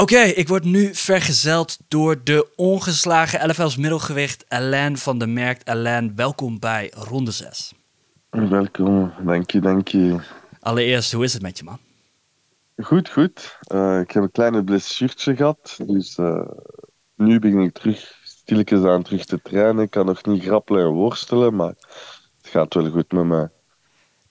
Oké, 0.00 0.18
ik 0.18 0.48
word 0.48 0.64
nu 0.64 0.94
vergezeld 0.94 1.78
door 1.88 2.24
de 2.24 2.48
ongeslagen 2.56 3.50
LFL's 3.50 3.76
middelgewicht 3.76 4.44
Alain 4.48 4.96
van 4.96 5.18
der 5.18 5.28
Merkt. 5.28 5.68
Alain, 5.68 6.16
welkom 6.16 6.58
bij 6.58 6.92
ronde 6.94 7.30
6. 7.30 7.72
Welkom, 8.30 9.12
dank 9.24 9.50
je, 9.50 9.60
dank 9.60 9.88
je. 9.88 10.16
Allereerst, 10.60 11.12
hoe 11.12 11.24
is 11.24 11.32
het 11.32 11.42
met 11.42 11.58
je 11.58 11.64
man? 11.64 11.78
Goed, 12.76 13.08
goed. 13.08 13.58
Uh, 13.72 14.00
ik 14.00 14.10
heb 14.10 14.22
een 14.22 14.30
kleine 14.30 14.64
blessuurtje 14.64 15.36
gehad, 15.36 15.78
dus 15.86 16.18
uh, 16.18 16.46
nu 17.14 17.38
begin 17.38 17.60
ik 17.60 17.72
terug 17.72 18.18
stilletjes 18.22 18.84
aan 18.84 19.02
terug 19.02 19.24
te 19.24 19.40
trainen. 19.42 19.84
Ik 19.84 19.90
kan 19.90 20.06
nog 20.06 20.24
niet 20.24 20.42
grappelen 20.42 20.82
en 20.82 20.92
worstelen, 20.92 21.56
maar 21.56 21.74
het 22.42 22.50
gaat 22.50 22.74
wel 22.74 22.90
goed 22.90 23.12
met 23.12 23.24
mij. 23.24 23.48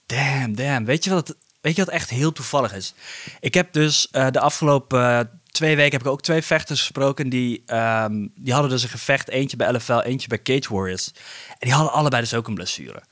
Damn, 0.06 0.54
damn. 0.54 0.84
Weet 0.84 1.04
je 1.04 1.10
wat, 1.10 1.36
weet 1.60 1.76
je 1.76 1.84
wat 1.84 1.94
echt 1.94 2.10
heel 2.10 2.32
toevallig 2.32 2.74
is? 2.74 2.94
Ik 3.40 3.54
heb 3.54 3.72
dus 3.72 4.08
uh, 4.12 4.30
de 4.30 4.40
afgelopen 4.40 5.37
twee 5.50 5.76
weken 5.76 5.92
heb 5.92 6.06
ik 6.06 6.12
ook 6.12 6.22
twee 6.22 6.42
vechters 6.42 6.80
gesproken. 6.80 7.28
Die, 7.28 7.62
um, 7.66 8.32
die 8.36 8.52
hadden 8.52 8.70
dus 8.70 8.82
een 8.82 8.88
gevecht. 8.88 9.28
Eentje 9.28 9.56
bij 9.56 9.72
LFL, 9.72 9.98
eentje 9.98 10.28
bij 10.28 10.42
Cage 10.42 10.74
Warriors. 10.74 11.10
En 11.48 11.56
die 11.58 11.72
hadden 11.72 11.92
allebei 11.92 12.22
dus 12.22 12.34
ook 12.34 12.46
een 12.46 12.54
blessure. 12.54 13.02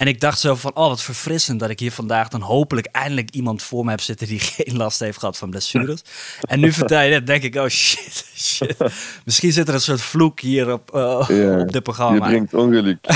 En 0.00 0.06
ik 0.06 0.20
dacht 0.20 0.38
zo 0.38 0.54
van, 0.54 0.74
oh 0.74 0.88
wat 0.88 1.02
verfrissend 1.02 1.60
dat 1.60 1.70
ik 1.70 1.78
hier 1.78 1.92
vandaag 1.92 2.28
dan 2.28 2.40
hopelijk 2.40 2.86
eindelijk 2.86 3.30
iemand 3.30 3.62
voor 3.62 3.84
me 3.84 3.90
heb 3.90 4.00
zitten 4.00 4.26
die 4.26 4.40
geen 4.56 4.76
last 4.76 5.00
heeft 5.00 5.18
gehad 5.18 5.38
van 5.38 5.50
blessures. 5.50 6.02
en 6.40 6.60
nu 6.60 6.72
vertel 6.72 7.00
je 7.00 7.10
dit, 7.10 7.26
denk 7.26 7.42
ik, 7.42 7.54
oh 7.54 7.68
shit, 7.68 8.24
shit. 8.36 8.76
Misschien 9.24 9.52
zit 9.52 9.68
er 9.68 9.74
een 9.74 9.80
soort 9.80 10.00
vloek 10.00 10.40
hier 10.40 10.72
op, 10.72 10.90
uh, 10.94 11.24
ja, 11.28 11.60
op 11.60 11.72
dit 11.72 11.82
programma. 11.82 12.24
Je 12.24 12.30
brengt 12.30 12.54
ongeluk. 12.54 12.98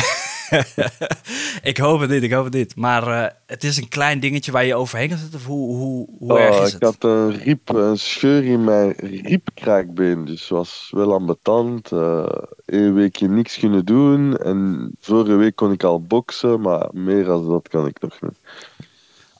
ik 1.62 1.76
hoop 1.76 2.00
het 2.00 2.10
niet, 2.10 2.22
ik 2.22 2.32
hoop 2.32 2.44
het 2.44 2.54
niet. 2.54 2.76
Maar 2.76 3.08
uh, 3.08 3.26
het 3.46 3.64
is 3.64 3.76
een 3.76 3.88
klein 3.88 4.20
dingetje 4.20 4.52
waar 4.52 4.64
je 4.64 4.74
overheen 4.74 5.08
kan 5.08 5.18
zitten. 5.18 5.38
Of 5.38 5.46
hoe, 5.46 5.76
hoe, 5.76 6.08
hoe 6.18 6.32
oh, 6.32 6.40
erg 6.40 6.56
is 6.56 6.72
het? 6.72 6.74
Ik 6.74 6.82
had 6.82 7.04
een, 7.04 7.36
riep, 7.36 7.68
een 7.68 7.98
scheur 7.98 8.44
in 8.44 8.64
mijn 8.64 8.92
riepkraakbeen. 8.96 10.24
Dus 10.24 10.48
was 10.48 10.88
wel 10.90 11.12
ambetant. 11.12 11.92
Uh, 11.92 12.26
een 12.66 12.94
weekje 12.94 13.28
niks 13.28 13.58
kunnen 13.58 13.84
doen. 13.84 14.36
En 14.36 14.90
vorige 15.00 15.34
week 15.34 15.56
kon 15.56 15.72
ik 15.72 15.82
al 15.82 16.02
boksen. 16.02 16.60
Maar 16.60 16.88
meer 16.92 17.24
dan 17.24 17.48
dat 17.48 17.68
kan 17.68 17.86
ik 17.86 18.00
nog 18.00 18.20
niet. 18.20 18.38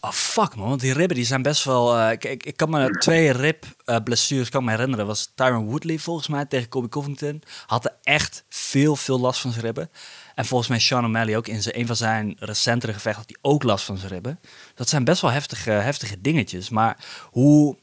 Oh 0.05 0.11
fuck 0.11 0.55
man, 0.55 0.69
want 0.69 0.81
die 0.81 0.93
ribben 0.93 1.17
die 1.17 1.27
zijn 1.27 1.43
best 1.43 1.65
wel... 1.65 1.97
Uh, 1.97 2.11
ik, 2.11 2.25
ik, 2.25 2.57
kan 2.57 2.71
me 2.71 2.91
twee 2.91 3.33
rib 3.33 3.65
uh, 3.87 3.97
blessures 4.05 4.49
kan 4.49 4.65
me 4.65 4.71
herinneren. 4.71 5.07
was 5.07 5.33
Tyron 5.35 5.67
Woodley 5.67 5.99
volgens 5.99 6.29
mij 6.29 6.45
tegen 6.45 6.69
Kobe 6.69 6.89
Covington. 6.89 7.43
Had 7.67 7.85
er 7.85 7.95
echt 8.03 8.45
veel, 8.49 8.97
veel 8.97 9.21
last 9.21 9.41
van 9.41 9.51
zijn 9.51 9.65
ribben. 9.65 9.91
En 10.35 10.45
volgens 10.45 10.69
mij 10.69 10.79
Sean 10.79 11.05
O'Malley 11.05 11.37
ook 11.37 11.47
in 11.47 11.63
zijn, 11.63 11.79
een 11.79 11.87
van 11.87 11.97
zijn 11.97 12.37
recentere 12.39 12.93
gevechten 12.93 13.23
had 13.23 13.33
hij 13.41 13.53
ook 13.53 13.63
last 13.63 13.85
van 13.85 13.99
zijn 13.99 14.13
ribben. 14.13 14.41
Dat 14.75 14.89
zijn 14.89 15.05
best 15.05 15.21
wel 15.21 15.31
heftige, 15.31 15.71
heftige 15.71 16.21
dingetjes. 16.21 16.69
Maar 16.69 16.97
hoe, 17.31 17.77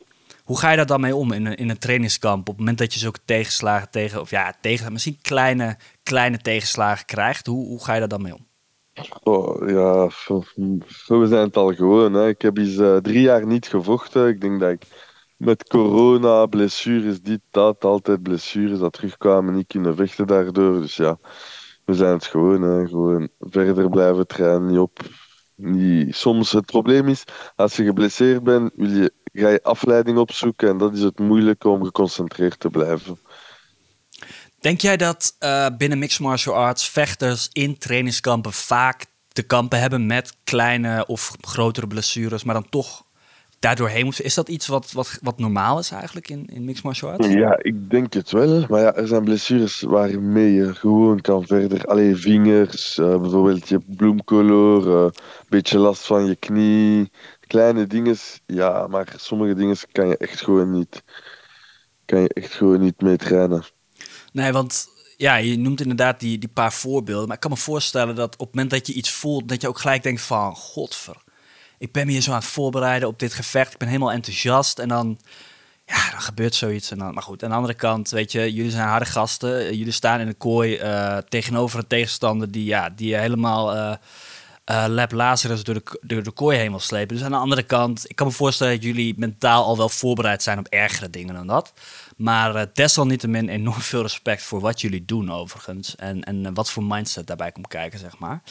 hoe 0.43 0.59
ga 0.59 0.69
je 0.69 0.75
daar 0.75 0.85
dan 0.85 1.01
mee 1.01 1.15
om 1.15 1.31
in 1.31 1.45
een, 1.45 1.55
in 1.55 1.69
een 1.69 1.77
trainingskamp? 1.77 2.39
Op 2.39 2.47
het 2.47 2.57
moment 2.57 2.77
dat 2.77 2.93
je 2.93 2.99
zulke 2.99 3.19
tegenslagen 3.25 3.89
tegen, 3.89 4.21
of 4.21 4.29
ja, 4.29 4.53
tegen, 4.61 4.91
misschien 4.91 5.19
kleine, 5.21 5.77
kleine 6.03 6.37
tegenslagen 6.37 7.05
krijgt. 7.05 7.45
Hoe, 7.45 7.67
hoe 7.67 7.83
ga 7.83 7.93
je 7.93 7.99
daar 7.99 8.07
dan 8.07 8.21
mee 8.21 8.33
om? 8.33 8.45
Oh, 9.23 9.69
ja, 9.69 10.09
we 11.07 11.27
zijn 11.27 11.45
het 11.45 11.57
al 11.57 11.73
gewoon. 11.73 12.13
Hè. 12.13 12.27
Ik 12.27 12.41
heb 12.41 12.57
eens 12.57 12.75
uh, 12.75 12.97
drie 12.97 13.21
jaar 13.21 13.45
niet 13.45 13.67
gevochten. 13.67 14.27
Ik 14.27 14.41
denk 14.41 14.59
dat 14.59 14.71
ik 14.71 14.83
met 15.37 15.67
corona, 15.67 16.45
blessures, 16.45 17.21
dit, 17.21 17.39
dat, 17.51 17.83
altijd 17.85 18.23
blessures, 18.23 18.79
dat 18.79 18.93
terugkwamen, 18.93 19.55
niet 19.55 19.67
kunnen 19.67 19.95
vechten 19.95 20.27
daardoor. 20.27 20.81
Dus 20.81 20.95
ja, 20.95 21.17
we 21.91 21.97
zijn 21.97 22.13
het 22.13 22.25
gewoon. 22.25 22.87
Gewoon 22.87 23.29
verder 23.39 23.89
blijven 23.89 24.27
trainen, 24.27 24.65
niet 24.65 24.79
op. 24.79 24.99
Niet. 25.55 26.15
Soms 26.15 26.51
het 26.51 26.65
probleem 26.65 27.07
is, 27.07 27.23
als 27.55 27.75
je 27.75 27.83
geblesseerd 27.83 28.43
bent, 28.43 28.71
wil 28.75 28.89
je, 28.89 29.13
ga 29.33 29.49
je 29.49 29.63
afleiding 29.63 30.17
opzoeken 30.17 30.69
en 30.69 30.77
dat 30.77 30.93
is 30.93 31.01
het 31.01 31.19
moeilijke 31.19 31.69
om 31.69 31.83
geconcentreerd 31.83 32.59
te 32.59 32.69
blijven. 32.69 33.19
Denk 34.59 34.81
jij 34.81 34.97
dat 34.97 35.35
uh, 35.39 35.67
binnen 35.77 35.99
mixed 35.99 36.19
martial 36.19 36.55
arts 36.55 36.89
vechters 36.89 37.49
in 37.51 37.77
trainingskampen 37.77 38.53
vaak 38.53 39.05
te 39.27 39.43
kampen 39.43 39.79
hebben 39.79 40.05
met 40.05 40.33
kleine 40.43 41.05
of 41.05 41.35
grotere 41.41 41.87
blessures, 41.87 42.43
maar 42.43 42.53
dan 42.53 42.69
toch 42.69 43.03
daardoorheen 43.61 44.05
moet. 44.05 44.21
Is 44.21 44.33
dat 44.33 44.49
iets 44.49 44.67
wat, 44.67 44.91
wat, 44.91 45.19
wat 45.21 45.39
normaal 45.39 45.79
is 45.79 45.91
eigenlijk 45.91 46.29
in, 46.29 46.45
in 46.45 46.65
mixed 46.65 46.83
martial 46.83 47.11
arts? 47.11 47.27
Ja, 47.27 47.57
ik 47.61 47.89
denk 47.89 48.13
het 48.13 48.31
wel. 48.31 48.65
Maar 48.69 48.81
ja, 48.81 48.95
er 48.95 49.07
zijn 49.07 49.23
blessures 49.23 49.81
waarmee 49.81 50.53
je 50.53 50.75
gewoon 50.75 51.21
kan 51.21 51.45
verder. 51.45 51.85
Alleen 51.85 52.17
vingers, 52.17 52.97
uh, 52.97 53.21
bijvoorbeeld 53.21 53.69
je 53.69 53.79
bloemcolor, 53.87 54.87
een 54.87 55.05
uh, 55.05 55.11
beetje 55.49 55.77
last 55.77 56.05
van 56.05 56.25
je 56.25 56.35
knie. 56.35 57.11
Kleine 57.47 57.87
dingen, 57.87 58.15
ja, 58.45 58.87
maar 58.87 59.13
sommige 59.17 59.53
dingen 59.53 59.77
kan 59.91 60.07
je 60.07 60.17
echt 60.17 60.41
gewoon 60.41 60.71
niet, 60.71 61.03
kan 62.05 62.21
je 62.21 62.29
echt 62.33 62.53
gewoon 62.53 62.79
niet 62.79 63.01
mee 63.01 63.17
trainen. 63.17 63.63
Nee, 64.33 64.51
want 64.51 64.87
ja, 65.17 65.35
je 65.35 65.57
noemt 65.57 65.81
inderdaad 65.81 66.19
die, 66.19 66.37
die 66.37 66.49
paar 66.49 66.73
voorbeelden. 66.73 67.27
Maar 67.27 67.35
ik 67.35 67.41
kan 67.41 67.51
me 67.51 67.57
voorstellen 67.57 68.15
dat 68.15 68.33
op 68.33 68.47
het 68.47 68.55
moment 68.55 68.69
dat 68.69 68.87
je 68.87 68.93
iets 68.93 69.11
voelt, 69.11 69.49
dat 69.49 69.61
je 69.61 69.67
ook 69.67 69.79
gelijk 69.79 70.03
denkt 70.03 70.21
van, 70.21 70.55
godver 70.55 71.29
ik 71.81 71.91
ben 71.91 72.05
me 72.05 72.11
hier 72.11 72.21
zo 72.21 72.31
aan 72.31 72.37
het 72.37 72.45
voorbereiden 72.45 73.07
op 73.07 73.19
dit 73.19 73.33
gevecht. 73.33 73.71
Ik 73.73 73.77
ben 73.77 73.87
helemaal 73.87 74.11
enthousiast. 74.11 74.79
En 74.79 74.87
dan, 74.87 75.19
ja, 75.85 76.11
dan 76.11 76.21
gebeurt 76.21 76.55
zoiets. 76.55 76.91
En 76.91 76.97
dan, 76.97 77.13
maar 77.13 77.23
goed, 77.23 77.43
aan 77.43 77.49
de 77.49 77.55
andere 77.55 77.73
kant, 77.73 78.09
weet 78.09 78.31
je, 78.31 78.53
jullie 78.53 78.71
zijn 78.71 78.87
harde 78.87 79.05
gasten. 79.05 79.77
Jullie 79.77 79.93
staan 79.93 80.19
in 80.19 80.27
een 80.27 80.37
kooi 80.37 80.79
uh, 80.81 81.17
tegenover 81.17 81.79
een 81.79 81.87
tegenstander 81.87 82.51
die, 82.51 82.65
ja, 82.65 82.89
die 82.89 83.15
helemaal 83.15 83.75
uh, 83.75 85.05
Lazarus 85.09 85.63
door 85.63 85.75
de, 85.75 85.99
door 86.01 86.23
de 86.23 86.31
kooi 86.31 86.57
heen 86.57 86.69
wil 86.69 86.79
slepen. 86.79 87.15
Dus 87.15 87.25
aan 87.25 87.31
de 87.31 87.37
andere 87.37 87.63
kant, 87.63 88.09
ik 88.09 88.15
kan 88.15 88.27
me 88.27 88.33
voorstellen 88.33 88.73
dat 88.73 88.83
jullie 88.83 89.13
mentaal 89.17 89.63
al 89.63 89.77
wel 89.77 89.89
voorbereid 89.89 90.43
zijn 90.43 90.59
op 90.59 90.67
ergere 90.67 91.09
dingen 91.09 91.33
dan 91.33 91.47
dat. 91.47 91.73
Maar 92.17 92.73
desalniettemin 92.73 93.49
enorm 93.49 93.81
veel 93.81 94.01
respect 94.01 94.43
voor 94.43 94.59
wat 94.59 94.81
jullie 94.81 95.05
doen 95.05 95.31
overigens. 95.31 95.95
En, 95.95 96.23
en 96.23 96.53
wat 96.53 96.71
voor 96.71 96.83
mindset 96.83 97.27
daarbij 97.27 97.51
komt 97.51 97.67
kijken, 97.67 97.99
zeg 97.99 98.17
maar. 98.17 98.41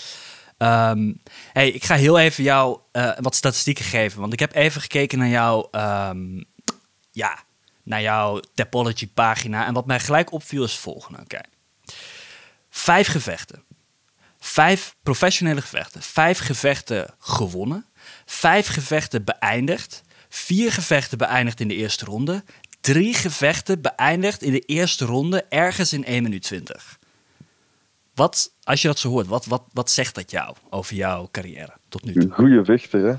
Um, 0.62 1.22
hey, 1.53 1.71
ik 1.71 1.84
ga 1.84 1.94
heel 1.94 2.19
even 2.19 2.44
jou 2.44 2.78
uh, 2.93 3.12
wat 3.21 3.34
statistieken 3.34 3.84
geven. 3.84 4.21
Want 4.21 4.32
ik 4.32 4.38
heb 4.38 4.54
even 4.54 4.81
gekeken 4.81 5.19
naar 5.19 5.28
jouw, 5.28 5.69
um, 5.72 6.44
ja, 7.10 7.38
naar 7.82 8.03
jouw 8.03 8.41
Topology 8.54 9.09
pagina. 9.09 9.66
En 9.66 9.75
wat 9.75 9.87
mij 9.87 10.00
gelijk 10.00 10.32
opviel 10.32 10.65
is 10.65 10.72
het 10.72 10.81
volgende. 10.81 11.20
Oké. 11.20 11.41
Vijf 12.70 13.09
gevechten. 13.09 13.62
Vijf 14.41 14.97
professionele 15.03 15.60
gevechten. 15.60 16.03
Vijf 16.03 16.38
gevechten 16.38 17.15
gewonnen. 17.19 17.87
Vijf 18.25 18.66
gevechten 18.66 19.25
beëindigd. 19.25 20.03
Vier 20.28 20.72
gevechten 20.72 21.19
beëindigd 21.19 21.60
in 21.60 21.69
de 21.69 21.76
eerste 21.76 22.04
ronde. 22.04 22.44
Drie 22.81 23.15
gevechten 23.15 23.81
beëindigd 23.81 24.43
in 24.43 24.53
de 24.53 24.60
eerste 24.60 25.04
ronde 25.04 25.44
ergens 25.49 25.93
in 25.93 26.04
1 26.04 26.22
minuut 26.22 26.43
20. 26.43 26.99
Wat, 28.20 28.54
als 28.62 28.82
je 28.82 28.88
dat 28.88 28.98
zo 28.98 29.08
hoort, 29.08 29.26
wat, 29.26 29.47
wat, 29.47 29.62
wat 29.72 29.91
zegt 29.91 30.14
dat 30.14 30.31
jou 30.31 30.54
over 30.70 30.97
jouw 30.97 31.28
carrière 31.31 31.72
tot 31.88 32.04
nu 32.04 32.12
toe? 32.12 32.22
Een 32.22 32.32
goede 32.32 32.64
vechter, 32.64 33.00
hè? 33.04 33.14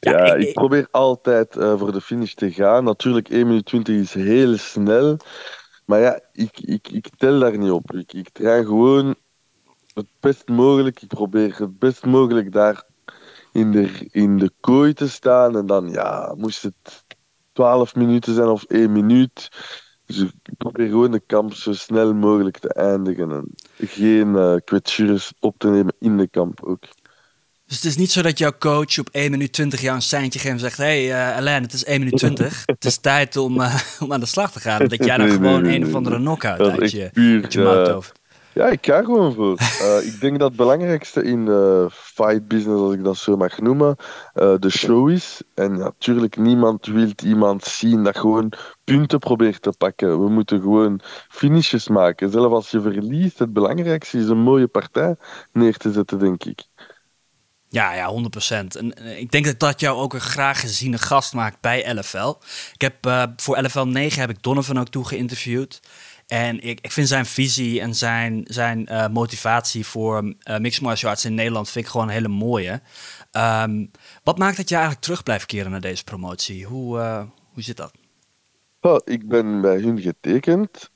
ja, 0.10 0.34
ik, 0.34 0.52
probeer 0.52 0.88
altijd 0.90 1.56
uh, 1.56 1.78
voor 1.78 1.92
de 1.92 2.00
finish 2.00 2.32
te 2.32 2.52
gaan. 2.52 2.84
Natuurlijk, 2.84 3.28
1 3.28 3.46
minuut 3.46 3.64
20 3.64 3.94
is 3.94 4.14
heel 4.14 4.56
snel. 4.56 5.16
Maar 5.84 6.00
ja, 6.00 6.20
ik, 6.32 6.60
ik, 6.60 6.88
ik 6.88 7.08
tel 7.16 7.38
daar 7.38 7.58
niet 7.58 7.70
op. 7.70 7.92
Ik, 7.92 8.12
ik 8.12 8.28
train 8.28 8.64
gewoon 8.64 9.14
het 9.94 10.08
best 10.20 10.48
mogelijk. 10.48 11.02
Ik 11.02 11.08
probeer 11.08 11.58
het 11.58 11.78
best 11.78 12.04
mogelijk 12.04 12.52
daar 12.52 12.82
in 13.52 13.72
de, 13.72 14.08
in 14.10 14.38
de 14.38 14.50
kooi 14.60 14.92
te 14.92 15.08
staan. 15.08 15.56
En 15.56 15.66
dan, 15.66 15.90
ja, 15.90 16.34
moest 16.36 16.62
het 16.62 17.04
12 17.52 17.94
minuten 17.94 18.34
zijn 18.34 18.48
of 18.48 18.64
1 18.64 18.92
minuut 18.92 19.50
dus 20.16 20.22
ik 20.22 20.56
probeer 20.58 20.88
gewoon 20.88 21.10
de 21.10 21.22
kamp 21.26 21.54
zo 21.54 21.72
snel 21.72 22.14
mogelijk 22.14 22.58
te 22.58 22.72
eindigen. 22.72 23.30
En 23.30 23.48
geen 23.78 24.28
uh, 24.28 24.54
kwetsures 24.64 25.32
op 25.40 25.54
te 25.58 25.68
nemen 25.68 25.94
in 25.98 26.16
de 26.16 26.28
kamp 26.28 26.64
ook. 26.64 26.82
Dus 27.66 27.76
het 27.76 27.84
is 27.84 27.96
niet 27.96 28.10
zo 28.10 28.22
dat 28.22 28.38
jouw 28.38 28.52
coach 28.58 28.98
op 28.98 29.08
1 29.12 29.30
minuut 29.30 29.52
20 29.52 29.80
jou 29.80 29.94
een 29.94 30.02
seintje 30.02 30.38
geeft 30.38 30.54
en 30.54 30.60
zegt: 30.60 30.76
Hé, 30.76 31.06
hey, 31.06 31.30
uh, 31.30 31.36
Alain, 31.36 31.62
het 31.62 31.72
is 31.72 31.84
1 31.84 31.98
minuut 31.98 32.16
20. 32.16 32.62
het 32.66 32.84
is 32.84 32.96
tijd 32.96 33.36
om, 33.36 33.60
uh, 33.60 33.80
om 34.02 34.12
aan 34.12 34.20
de 34.20 34.26
slag 34.26 34.52
te 34.52 34.60
gaan. 34.60 34.86
Dat 34.86 35.04
jij 35.04 35.16
dan 35.16 35.30
gewoon 35.30 35.64
een 35.64 35.86
of 35.86 35.94
andere 35.94 36.16
knock-out 36.16 36.60
uit 36.60 36.90
je, 36.90 37.10
puur, 37.12 37.42
uit 37.42 37.52
je 37.52 38.12
ja, 38.52 38.66
ik 38.66 38.86
ga 38.86 39.02
gewoon 39.02 39.34
voor. 39.34 39.58
Uh, 39.60 40.06
ik 40.06 40.20
denk 40.20 40.38
dat 40.38 40.48
het 40.48 40.56
belangrijkste 40.56 41.22
in 41.22 41.44
de 41.44 41.88
fight 41.90 42.48
business, 42.48 42.80
als 42.80 42.94
ik 42.94 43.04
dat 43.04 43.16
zo 43.16 43.36
mag 43.36 43.58
noemen, 43.60 43.96
uh, 44.34 44.54
de 44.58 44.70
show 44.70 45.10
is. 45.10 45.42
En 45.54 45.78
natuurlijk, 45.78 46.36
niemand 46.36 46.86
wil 46.86 47.12
iemand 47.24 47.64
zien 47.64 48.04
dat 48.04 48.18
gewoon 48.18 48.52
punten 48.84 49.18
probeert 49.18 49.62
te 49.62 49.72
pakken. 49.78 50.20
We 50.20 50.28
moeten 50.28 50.60
gewoon 50.60 51.00
finishes 51.28 51.88
maken. 51.88 52.30
Zelfs 52.30 52.54
als 52.54 52.70
je 52.70 52.80
verliest, 52.80 53.38
het 53.38 53.52
belangrijkste 53.52 54.18
is 54.18 54.28
een 54.28 54.42
mooie 54.42 54.66
partij 54.66 55.16
neer 55.52 55.76
te 55.76 55.92
zetten, 55.92 56.18
denk 56.18 56.44
ik. 56.44 56.68
Ja, 57.72 57.94
ja, 57.94 58.10
100%. 58.10 58.76
En 58.76 58.94
eh, 58.94 59.18
ik 59.18 59.30
denk 59.30 59.44
dat 59.44 59.58
dat 59.58 59.80
jou 59.80 59.98
ook 59.98 60.14
een 60.14 60.20
graag 60.20 60.60
geziene 60.60 60.98
gast 60.98 61.32
maakt 61.32 61.60
bij 61.60 61.94
LFL. 61.94 62.34
Ik 62.72 62.80
heb 62.80 63.06
uh, 63.06 63.22
voor 63.36 63.62
LFL 63.62 63.84
9 63.84 64.20
heb 64.20 64.30
ik 64.30 64.42
Donovan 64.42 64.78
ook 64.78 64.88
toe 64.88 65.06
geïnterviewd. 65.06 65.80
En 66.30 66.60
ik, 66.60 66.78
ik 66.80 66.92
vind 66.92 67.08
zijn 67.08 67.26
visie 67.26 67.80
en 67.80 67.94
zijn, 67.94 68.44
zijn 68.48 68.86
uh, 68.90 69.08
motivatie 69.08 69.86
voor 69.86 70.22
uh, 70.22 70.58
mixed 70.58 70.82
martial 70.82 71.10
arts 71.10 71.24
in 71.24 71.34
Nederland 71.34 71.70
vind 71.70 71.84
ik 71.84 71.90
gewoon 71.90 72.06
een 72.06 72.12
hele 72.12 72.28
mooie. 72.28 72.80
Um, 73.32 73.90
wat 74.22 74.38
maakt 74.38 74.56
dat 74.56 74.68
je 74.68 74.74
eigenlijk 74.74 75.04
terug 75.04 75.22
blijft 75.22 75.46
keren 75.46 75.70
naar 75.70 75.80
deze 75.80 76.04
promotie? 76.04 76.64
Hoe, 76.64 76.98
uh, 76.98 77.22
hoe 77.52 77.62
zit 77.62 77.76
dat? 77.76 77.92
Oh, 78.80 78.96
ik 79.04 79.28
ben 79.28 79.60
bij 79.60 79.80
hun 79.80 80.00
getekend. 80.00 80.90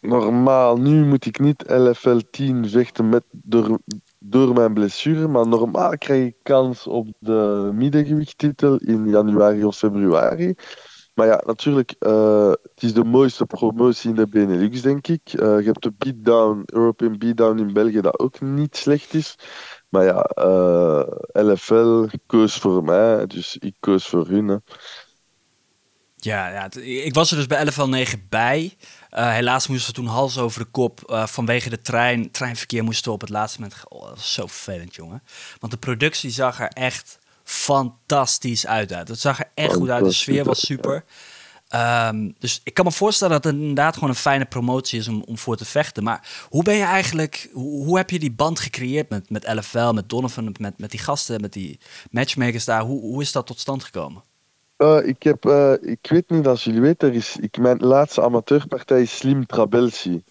normaal, 0.00 0.76
nu 0.76 1.04
moet 1.04 1.26
ik 1.26 1.38
niet 1.38 1.64
LFL 1.66 2.20
10 2.30 2.68
vechten 2.68 3.08
met, 3.08 3.24
door, 3.30 3.78
door 4.18 4.54
mijn 4.54 4.74
blessure, 4.74 5.28
maar 5.28 5.48
normaal 5.48 5.98
krijg 5.98 6.26
ik 6.26 6.36
kans 6.42 6.86
op 6.86 7.08
de 7.18 7.70
middengewichttitel 7.74 8.76
in 8.76 9.08
januari 9.08 9.64
of 9.64 9.76
februari. 9.76 10.54
Maar 11.16 11.26
ja, 11.26 11.42
natuurlijk, 11.46 11.94
uh, 12.00 12.50
het 12.50 12.82
is 12.82 12.92
de 12.92 13.04
mooiste 13.04 13.46
promotie 13.46 14.10
in 14.10 14.16
de 14.16 14.28
Benelux, 14.28 14.82
denk 14.82 15.06
ik. 15.08 15.32
Uh, 15.32 15.58
je 15.58 15.64
hebt 15.64 15.82
de 15.82 15.92
beatdown, 15.98 16.62
European 16.66 17.18
beatdown 17.18 17.58
in 17.58 17.72
België, 17.72 18.00
dat 18.00 18.18
ook 18.18 18.40
niet 18.40 18.76
slecht 18.76 19.14
is. 19.14 19.38
Maar 19.88 20.04
ja, 20.04 20.22
eh, 20.22 21.02
LFL 21.32 22.04
koos 22.26 22.54
voor 22.56 22.84
mij, 22.84 23.26
dus 23.26 23.56
ik 23.56 23.74
koos 23.80 24.06
voor 24.06 24.26
hun. 24.28 24.62
Ja, 26.16 26.48
ja, 26.48 26.68
ik 26.82 27.14
was 27.14 27.30
er 27.30 27.36
dus 27.36 27.46
bij 27.46 27.64
LFL 27.64 27.86
9 27.86 28.26
bij. 28.28 28.76
Helaas 29.10 29.66
moesten 29.66 29.94
we 29.94 30.00
toen 30.00 30.10
hals 30.10 30.38
over 30.38 30.60
de 30.60 30.70
kop 30.70 31.00
vanwege 31.26 31.70
de 31.70 31.80
trein, 31.80 32.30
treinverkeer 32.30 32.84
moesten 32.84 33.08
we 33.08 33.14
op 33.14 33.20
het 33.20 33.30
laatste 33.30 33.60
moment. 33.60 33.80
Oh, 33.88 34.08
dat 34.08 34.16
is 34.16 34.32
zo 34.32 34.46
vervelend, 34.46 34.94
jongen. 34.94 35.22
Want 35.58 35.72
de 35.72 35.78
productie 35.78 36.30
zag 36.30 36.60
er 36.60 36.68
echt 36.68 37.18
fantastisch 37.46 38.66
uit. 38.66 38.90
Het 38.90 39.20
zag 39.20 39.38
er 39.38 39.50
echt 39.54 39.74
goed 39.74 39.90
uit. 39.90 40.04
De 40.04 40.12
sfeer 40.12 40.44
was 40.44 40.66
super. 40.66 41.04
Um, 41.74 42.34
dus 42.38 42.60
ik 42.64 42.74
kan 42.74 42.84
me 42.84 42.92
voorstellen 42.92 43.34
dat 43.34 43.44
het 43.44 43.60
inderdaad 43.60 43.94
gewoon 43.94 44.08
een 44.08 44.14
fijne 44.14 44.44
promotie 44.44 44.98
is 44.98 45.08
om, 45.08 45.22
om 45.26 45.38
voor 45.38 45.56
te 45.56 45.64
vechten. 45.64 46.02
Maar 46.02 46.46
hoe 46.48 46.62
ben 46.62 46.74
je 46.74 46.84
eigenlijk, 46.84 47.48
hoe, 47.52 47.84
hoe 47.84 47.96
heb 47.96 48.10
je 48.10 48.18
die 48.18 48.32
band 48.32 48.60
gecreëerd 48.60 49.08
met, 49.08 49.30
met 49.30 49.54
LFL, 49.54 49.92
met 49.92 50.08
Donovan, 50.08 50.54
met, 50.58 50.78
met 50.78 50.90
die 50.90 51.00
gasten, 51.00 51.40
met 51.40 51.52
die 51.52 51.78
matchmakers 52.10 52.64
daar? 52.64 52.82
Hoe, 52.82 53.00
hoe 53.00 53.22
is 53.22 53.32
dat 53.32 53.46
tot 53.46 53.58
stand 53.58 53.84
gekomen? 53.84 54.22
Uh, 54.78 54.98
ik, 55.06 55.22
heb, 55.22 55.46
uh, 55.46 55.72
ik 55.80 56.06
weet 56.08 56.30
niet 56.30 56.46
als 56.46 56.64
jullie 56.64 56.80
weten, 56.80 57.08
er 57.08 57.14
is, 57.14 57.36
ik, 57.40 57.58
mijn 57.58 57.78
laatste 57.78 58.22
amateurpartij 58.22 59.02
is 59.02 59.16
Slim 59.16 59.46
Trabelsi. 59.46 60.22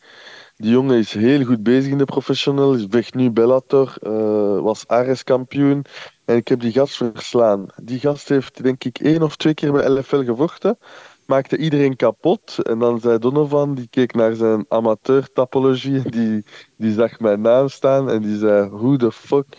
Die 0.55 0.71
jongen 0.71 0.97
is 0.97 1.13
heel 1.13 1.45
goed 1.45 1.63
bezig 1.63 1.91
in 1.91 1.97
de 1.97 2.05
professional, 2.05 2.73
is 2.73 2.85
vecht 2.89 3.13
nu 3.13 3.31
Bellator, 3.31 3.97
uh, 4.01 4.61
was 4.61 4.87
Ares 4.87 5.23
kampioen. 5.23 5.85
En 6.25 6.35
ik 6.35 6.47
heb 6.47 6.59
die 6.59 6.71
gast 6.71 6.95
verslaan. 6.95 7.65
Die 7.83 7.99
gast 7.99 8.29
heeft 8.29 8.63
denk 8.63 8.83
ik 8.83 8.99
één 8.99 9.21
of 9.21 9.35
twee 9.35 9.53
keer 9.53 9.71
bij 9.71 9.89
LFL 9.89 10.23
gevochten. 10.23 10.77
Maakte 11.25 11.57
iedereen 11.57 11.95
kapot. 11.95 12.57
En 12.63 12.79
dan 12.79 12.99
zei 12.99 13.19
Donovan, 13.19 13.75
die 13.75 13.87
keek 13.87 14.13
naar 14.13 14.35
zijn 14.35 14.65
amateur-tapologie. 14.67 16.01
Die, 16.15 16.43
die 16.77 16.93
zag 16.93 17.19
mijn 17.19 17.41
naam 17.41 17.67
staan 17.67 18.09
en 18.09 18.21
die 18.21 18.37
zei: 18.37 18.69
Hoe 18.69 18.97
de 18.97 19.11
fuck 19.11 19.57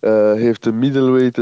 uh, 0.00 0.32
heeft 0.32 0.64
de 0.64 0.72
middleweight 0.72 1.38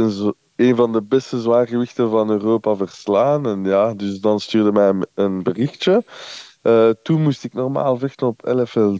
een 0.56 0.76
van 0.76 0.92
de 0.92 1.02
beste 1.02 1.40
zwaargewichten 1.40 2.10
van 2.10 2.30
Europa 2.30 2.76
verslaan? 2.76 3.46
En 3.46 3.64
ja, 3.64 3.94
dus 3.94 4.20
dan 4.20 4.40
stuurde 4.40 4.72
mij 4.72 5.06
een 5.14 5.42
berichtje. 5.42 6.04
Uh, 6.62 6.90
toen 7.02 7.22
moest 7.22 7.44
ik 7.44 7.52
normaal 7.52 7.98
vechten 7.98 8.26
op 8.26 8.40
LFL 8.44 8.96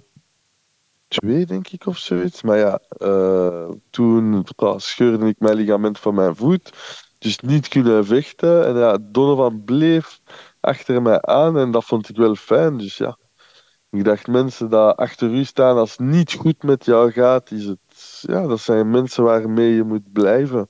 2, 1.20 1.46
denk 1.46 1.68
ik, 1.68 1.86
of 1.86 1.98
zoiets. 1.98 2.42
Maar 2.42 2.58
ja, 2.58 2.80
uh, 2.98 3.70
toen 3.90 4.46
scheurde 4.76 5.26
ik 5.26 5.38
mijn 5.38 5.56
ligament 5.56 5.98
van 5.98 6.14
mijn 6.14 6.36
voet. 6.36 6.72
Dus 7.18 7.38
niet 7.38 7.68
kunnen 7.68 8.06
vechten. 8.06 8.66
En 8.66 8.76
ja, 8.76 8.98
Donovan 9.00 9.64
bleef 9.64 10.20
achter 10.60 11.02
mij 11.02 11.22
aan 11.22 11.58
en 11.58 11.70
dat 11.70 11.84
vond 11.84 12.08
ik 12.08 12.16
wel 12.16 12.34
fijn. 12.34 12.76
Dus 12.76 12.96
ja, 12.96 13.18
ik 13.90 14.04
dacht, 14.04 14.26
mensen 14.26 14.70
die 14.70 14.78
achter 14.78 15.30
u 15.30 15.44
staan 15.44 15.76
als 15.76 15.90
het 15.90 16.00
niet 16.00 16.32
goed 16.32 16.62
met 16.62 16.84
jou 16.84 17.12
gaat, 17.12 17.50
is 17.50 17.64
het, 17.64 17.78
ja, 18.20 18.46
dat 18.46 18.60
zijn 18.60 18.90
mensen 18.90 19.24
waarmee 19.24 19.74
je 19.74 19.82
moet 19.82 20.12
blijven. 20.12 20.68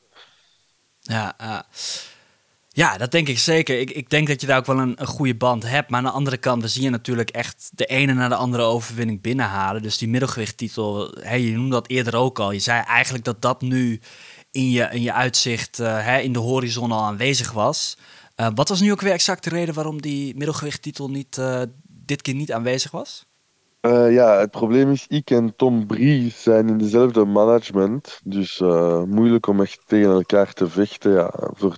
Ja, 1.00 1.34
uh, 1.40 1.60
ja, 2.76 2.96
dat 2.96 3.10
denk 3.10 3.28
ik 3.28 3.38
zeker. 3.38 3.80
Ik, 3.80 3.90
ik 3.90 4.10
denk 4.10 4.28
dat 4.28 4.40
je 4.40 4.46
daar 4.46 4.58
ook 4.58 4.66
wel 4.66 4.78
een, 4.78 5.00
een 5.00 5.06
goede 5.06 5.34
band 5.34 5.68
hebt. 5.68 5.90
Maar 5.90 5.98
aan 5.98 6.04
de 6.04 6.10
andere 6.10 6.36
kant, 6.36 6.62
we 6.62 6.68
zien 6.68 6.82
je 6.82 6.90
natuurlijk 6.90 7.30
echt 7.30 7.70
de 7.74 7.86
ene 7.86 8.12
na 8.12 8.28
de 8.28 8.34
andere 8.34 8.62
overwinning 8.62 9.20
binnenhalen. 9.20 9.82
Dus 9.82 9.98
die 9.98 10.08
middelgewichttitel, 10.08 11.10
hey, 11.20 11.40
je 11.40 11.52
noemde 11.52 11.70
dat 11.70 11.88
eerder 11.88 12.16
ook 12.16 12.38
al. 12.38 12.52
Je 12.52 12.58
zei 12.58 12.82
eigenlijk 12.82 13.24
dat 13.24 13.42
dat 13.42 13.60
nu 13.60 14.00
in 14.50 14.70
je, 14.70 14.88
in 14.90 15.02
je 15.02 15.12
uitzicht, 15.12 15.76
hè, 15.76 16.18
in 16.18 16.32
de 16.32 16.38
horizon 16.38 16.92
al 16.92 17.02
aanwezig 17.02 17.52
was. 17.52 17.98
Uh, 18.36 18.48
wat 18.54 18.68
was 18.68 18.80
nu 18.80 18.92
ook 18.92 19.00
weer 19.00 19.12
exact 19.12 19.44
de 19.44 19.50
reden 19.50 19.74
waarom 19.74 20.02
die 20.02 20.36
middelgewichttitel 20.36 21.10
niet, 21.10 21.36
uh, 21.36 21.62
dit 21.88 22.22
keer 22.22 22.34
niet 22.34 22.52
aanwezig 22.52 22.90
was? 22.90 23.26
ja, 24.10 24.38
het 24.38 24.50
probleem 24.50 24.90
is, 24.90 25.04
ik 25.08 25.30
en 25.30 25.56
Tom 25.56 25.86
Brie 25.86 26.30
zijn 26.30 26.68
in 26.68 26.78
dezelfde 26.78 27.24
management. 27.24 28.20
Dus 28.24 28.58
moeilijk 29.06 29.46
om 29.46 29.60
echt 29.60 29.80
tegen 29.86 30.10
elkaar 30.10 30.52
te 30.52 30.68
vechten. 30.68 31.12
Ja, 31.12 31.32
voor 31.52 31.76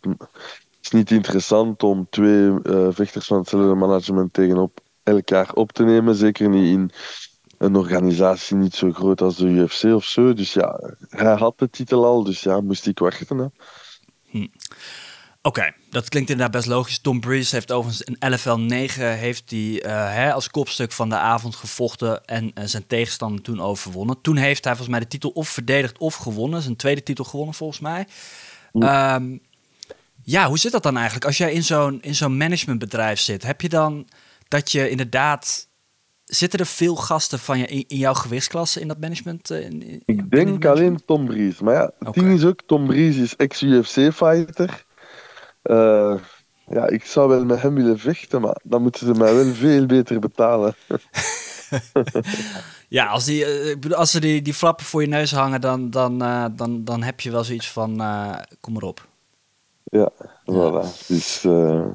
is 0.83 0.91
niet 0.91 1.11
interessant 1.11 1.83
om 1.83 2.07
twee 2.11 2.51
uh, 2.63 2.89
vechters 2.91 3.27
van 3.27 3.39
hetzelfde 3.39 3.75
management 3.75 4.33
tegenop 4.33 4.81
elkaar 5.03 5.53
op 5.53 5.73
te 5.73 5.85
nemen. 5.85 6.15
Zeker 6.15 6.49
niet 6.49 6.73
in 6.73 6.91
een 7.59 7.77
organisatie 7.77 8.57
niet 8.57 8.75
zo 8.75 8.93
groot 8.93 9.21
als 9.21 9.37
de 9.37 9.47
UFC 9.47 9.85
of 9.85 10.05
zo. 10.05 10.35
Dus 10.35 10.53
ja, 10.53 10.81
hij 11.09 11.35
had 11.35 11.59
de 11.59 11.71
titel 11.71 12.05
al, 12.05 12.25
dus 12.25 12.41
ja, 12.41 12.61
moest 12.61 12.87
ik 12.87 12.99
wachten. 12.99 13.39
Hè. 13.39 13.47
Hm. 14.25 14.47
Oké, 15.43 15.73
dat 15.91 16.09
klinkt 16.09 16.31
inderdaad 16.31 16.55
best 16.57 16.69
logisch. 16.69 16.99
Tom 16.99 17.21
Breeze 17.21 17.55
heeft 17.55 17.73
overigens 17.73 18.03
in 18.03 18.33
LFL 18.33 18.55
9 18.55 19.17
heeft 19.17 19.51
hij, 19.51 19.59
uh, 19.59 19.81
hè, 20.15 20.33
als 20.33 20.51
kopstuk 20.51 20.93
van 20.93 21.09
de 21.09 21.17
avond 21.17 21.57
gevochten 21.57 22.25
en 22.25 22.45
uh, 22.45 22.65
zijn 22.65 22.87
tegenstander 22.87 23.43
toen 23.43 23.61
overwonnen. 23.61 24.21
Toen 24.21 24.37
heeft 24.37 24.65
hij 24.65 24.73
volgens 24.73 24.97
mij 24.97 25.01
de 25.01 25.11
titel 25.11 25.31
of 25.31 25.49
verdedigd 25.49 25.99
of 25.99 26.15
gewonnen. 26.15 26.63
Zijn 26.63 26.77
tweede 26.77 27.03
titel 27.03 27.25
gewonnen 27.25 27.55
volgens 27.55 27.81
mij. 27.81 28.07
Um, 28.73 29.41
ja, 30.31 30.49
hoe 30.49 30.59
zit 30.59 30.73
dat 30.73 30.83
dan 30.83 30.97
eigenlijk? 30.97 31.27
Als 31.27 31.37
jij 31.37 31.53
in 31.53 31.65
zo'n, 31.65 32.03
in 32.03 32.15
zo'n 32.15 32.37
managementbedrijf 32.37 33.21
zit, 33.21 33.43
heb 33.43 33.61
je 33.61 33.69
dan 33.69 34.09
dat 34.49 34.73
je 34.73 34.91
inderdaad. 34.91 35.67
Zitten 36.25 36.59
er 36.59 36.67
veel 36.67 36.97
gasten 36.97 37.39
van 37.39 37.59
je 37.59 37.67
in, 37.67 37.85
in 37.87 37.97
jouw 37.97 38.15
gewichtsklasse 38.15 38.81
in 38.81 38.89
dat 38.89 39.01
management? 39.01 39.51
In, 39.51 40.03
ik 40.05 40.31
denk 40.31 40.65
alleen 40.65 41.05
Tom 41.07 41.27
Breeze. 41.27 41.65
Maar 41.65 41.75
ja, 41.75 41.93
het 41.99 42.15
ding 42.15 42.33
is 42.33 42.45
ook, 42.45 42.61
Tom 42.67 42.87
Breeze 42.87 43.23
is 43.23 43.37
ex-UFC-fighter. 43.37 44.85
Uh, 45.63 46.13
eh, 46.13 46.21
ja, 46.67 46.87
ik 46.87 47.05
zou 47.05 47.29
wel 47.29 47.45
met 47.45 47.63
hem 47.63 47.75
willen 47.75 47.99
vechten, 47.99 48.41
maar 48.41 48.61
dan 48.63 48.83
moeten 48.83 49.07
ze 49.07 49.13
mij 49.13 49.35
wel 49.35 49.55
veel 49.55 49.87
beter 49.87 50.19
betalen. 50.19 50.75
ja, 52.89 53.07
als, 53.07 53.25
die, 53.25 53.45
eh, 53.45 53.91
als 53.91 54.11
ze 54.11 54.21
die, 54.21 54.43
die 54.43 54.55
flappen 54.55 54.87
voor 54.87 55.01
je 55.01 55.09
neus 55.09 55.33
hangen, 55.33 55.61
dan, 55.61 55.91
dan, 55.91 56.19
dan, 56.57 56.85
dan 56.85 57.03
heb 57.03 57.21
je 57.21 57.31
wel 57.31 57.45
zoiets 57.45 57.71
van: 57.71 58.03
kom 58.61 58.73
maar 58.73 58.83
op. 58.83 59.08
Ja, 59.91 60.13
voilà. 60.45 61.07
Dus, 61.07 61.45
uh, 61.45 61.87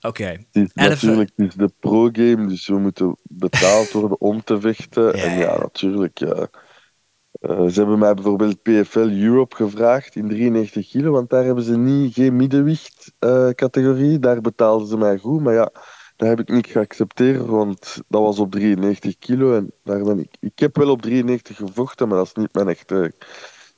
Oké. 0.00 0.44
Is 0.52 0.70
natuurlijk 0.72 1.30
het 1.36 1.46
is 1.48 1.54
de 1.54 1.72
pro-game, 1.80 2.46
dus 2.46 2.66
we 2.66 2.78
moeten 2.78 3.16
betaald 3.22 3.90
worden 3.90 4.20
om 4.20 4.44
te 4.44 4.60
vechten. 4.60 5.14
En 5.14 5.38
ja, 5.38 5.58
natuurlijk. 5.58 6.20
Uh, 6.20 6.42
ze 7.40 7.72
hebben 7.74 7.98
mij 7.98 8.14
bijvoorbeeld 8.14 8.62
PFL 8.62 8.98
Europe 8.98 9.56
gevraagd 9.56 10.16
in 10.16 10.28
93 10.28 10.88
kilo, 10.88 11.10
want 11.10 11.30
daar 11.30 11.44
hebben 11.44 11.64
ze 11.64 11.76
niet, 11.76 12.14
geen 12.14 12.36
middenwicht-categorie. 12.36 14.18
daar 14.18 14.40
betaalden 14.40 14.88
ze 14.88 14.96
mij 14.96 15.18
goed, 15.18 15.40
maar 15.40 15.54
ja, 15.54 15.72
dat 16.16 16.28
heb 16.28 16.40
ik 16.40 16.48
niet 16.48 16.66
geaccepteerd, 16.66 17.46
want 17.46 18.02
dat 18.08 18.22
was 18.22 18.38
op 18.38 18.50
93 18.50 19.18
kilo. 19.18 19.56
En 19.56 19.72
daar 19.84 20.02
ben 20.02 20.18
ik, 20.18 20.36
ik 20.40 20.58
heb 20.58 20.76
wel 20.76 20.90
op 20.90 21.02
93 21.02 21.56
gevochten, 21.56 22.08
maar 22.08 22.16
dat 22.16 22.26
is 22.26 22.32
niet 22.34 22.54
mijn 22.54 22.68
echte 22.68 23.12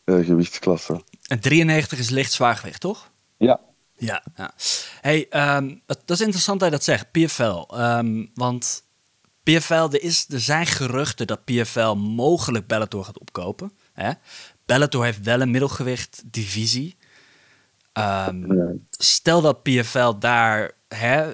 gewichtsklasse. 0.05 1.03
En 1.27 1.41
93 1.41 1.99
is 1.99 2.11
licht 2.11 2.33
zwaargewicht, 2.33 2.81
toch? 2.81 3.15
Ja. 3.37 3.61
Ja, 3.99 4.23
ja. 4.37 4.55
Hey, 5.01 5.27
um, 5.57 5.83
dat, 5.87 6.11
is 6.11 6.21
interessant 6.21 6.61
dat 6.61 6.69
je 6.69 6.75
dat 6.75 6.85
zegt, 6.85 7.11
PFL. 7.11 7.43
Um, 7.43 7.67
ehm, 7.71 8.27
want 8.35 8.85
PFL, 9.43 9.75
er, 9.75 10.03
is, 10.03 10.27
er 10.29 10.41
zijn 10.41 10.67
geruchten 10.67 11.27
dat 11.27 11.45
PFL 11.45 11.95
mogelijk 11.95 12.67
Bellator 12.67 13.05
gaat 13.05 13.19
opkopen. 13.19 13.73
Hè? 13.93 14.11
Bellator 14.65 15.05
heeft 15.05 15.23
wel 15.23 15.41
een 15.41 15.51
middelgewicht 15.51 16.23
divisie. 16.25 16.97
Um, 17.93 18.87
Stel 18.91 19.41
dat 19.41 19.63
PFL 19.63 20.19
daar 20.19 20.73
hè, 20.89 21.33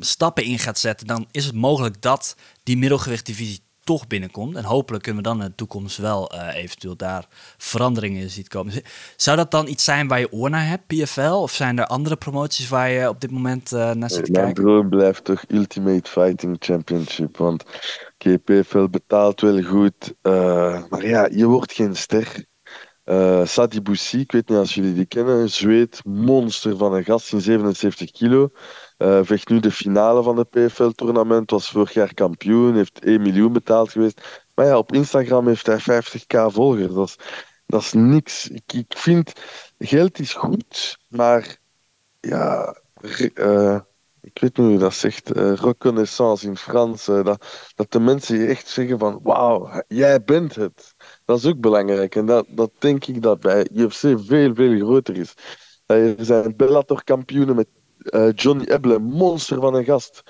stappen 0.00 0.44
in 0.44 0.58
gaat 0.58 0.78
zetten, 0.78 1.06
dan 1.06 1.28
is 1.30 1.44
het 1.44 1.54
mogelijk 1.54 2.02
dat 2.02 2.36
die 2.62 2.76
middelgewicht 2.76 3.26
divisie 3.26 3.60
toch 3.86 4.06
binnenkomt. 4.06 4.56
En 4.56 4.64
hopelijk 4.64 5.02
kunnen 5.02 5.22
we 5.22 5.28
dan 5.28 5.40
in 5.40 5.46
de 5.46 5.54
toekomst 5.54 5.96
wel 5.96 6.34
uh, 6.34 6.54
eventueel 6.54 6.96
daar 6.96 7.26
veranderingen 7.56 8.20
in 8.20 8.30
ziet 8.30 8.48
komen. 8.48 8.72
Zou 9.16 9.36
dat 9.36 9.50
dan 9.50 9.68
iets 9.68 9.84
zijn 9.84 10.08
waar 10.08 10.18
je 10.18 10.32
oor 10.32 10.50
naar 10.50 10.66
hebt, 10.66 10.86
PFL? 10.86 11.20
Of 11.20 11.52
zijn 11.52 11.78
er 11.78 11.86
andere 11.86 12.16
promoties 12.16 12.68
waar 12.68 12.90
je 12.90 13.08
op 13.08 13.20
dit 13.20 13.30
moment 13.30 13.72
uh, 13.72 13.92
naar 13.92 14.10
zit 14.10 14.24
te 14.24 14.30
kijken? 14.30 14.42
Mijn 14.42 14.54
droom 14.54 14.88
blijft 14.88 15.24
toch 15.24 15.44
Ultimate 15.48 16.10
Fighting 16.10 16.56
Championship. 16.58 17.36
Want 17.36 17.64
okay, 18.14 18.38
PFL 18.38 18.86
betaalt 18.90 19.40
wel 19.40 19.62
goed. 19.62 20.14
Uh, 20.22 20.82
maar 20.88 21.06
ja, 21.06 21.28
je 21.32 21.46
wordt 21.46 21.72
geen 21.72 21.96
ster. 21.96 22.44
Uh, 23.04 23.44
Sadi 23.44 23.82
Boussi, 23.82 24.20
ik 24.20 24.32
weet 24.32 24.48
niet 24.48 24.58
als 24.58 24.74
jullie 24.74 24.94
die 24.94 25.06
kennen, 25.06 25.50
zweet, 25.50 26.00
monster 26.04 26.76
van 26.76 26.94
een 26.94 27.04
gast 27.04 27.32
in 27.32 27.40
77 27.40 28.10
kilo. 28.10 28.50
Uh, 28.98 29.20
vecht 29.22 29.48
nu 29.48 29.60
de 29.60 29.70
finale 29.70 30.22
van 30.22 30.36
het 30.36 30.50
PFL-tournament, 30.50 31.50
was 31.50 31.68
vorig 31.68 31.92
jaar 31.92 32.14
kampioen, 32.14 32.74
heeft 32.74 32.98
1 33.04 33.22
miljoen 33.22 33.52
betaald 33.52 33.92
geweest. 33.92 34.44
Maar 34.54 34.66
ja, 34.66 34.78
op 34.78 34.92
Instagram 34.92 35.46
heeft 35.46 35.66
hij 35.66 35.80
50k 35.80 36.52
volgers. 36.52 36.94
Dat 36.94 37.08
is, 37.08 37.16
dat 37.66 37.80
is 37.80 37.92
niks. 37.92 38.48
Ik, 38.48 38.84
vind, 38.88 39.32
geld 39.78 40.18
is 40.18 40.34
goed, 40.34 40.98
maar 41.08 41.56
ja, 42.20 42.76
uh, 43.34 43.80
ik 44.20 44.38
weet 44.38 44.56
niet 44.56 44.66
hoe 44.66 44.78
dat 44.78 44.94
zegt, 44.94 45.36
uh, 45.36 45.54
reconnaissance 45.54 46.46
in 46.46 46.56
Frans. 46.56 47.04
Dat, 47.04 47.46
dat 47.74 47.92
de 47.92 48.00
mensen 48.00 48.38
je 48.38 48.46
echt 48.46 48.68
zeggen 48.68 48.98
van, 48.98 49.20
wauw, 49.22 49.82
jij 49.88 50.22
bent 50.22 50.54
het. 50.54 50.94
Dat 51.24 51.38
is 51.38 51.46
ook 51.46 51.60
belangrijk. 51.60 52.14
En 52.14 52.26
dat, 52.26 52.46
dat 52.48 52.70
denk 52.78 53.06
ik 53.06 53.22
dat 53.22 53.40
bij 53.40 53.68
UFC 53.72 54.00
veel, 54.00 54.54
veel 54.54 54.78
groter 54.78 55.16
is. 55.16 55.34
Er 55.86 56.14
zijn 56.18 56.56
Bellator-kampioenen 56.56 57.56
met 57.56 57.68
uh, 58.10 58.28
Johnny 58.34 58.64
Ebble, 58.64 58.98
monster 58.98 59.60
van 59.60 59.74
een 59.74 59.84
gast. 59.84 60.22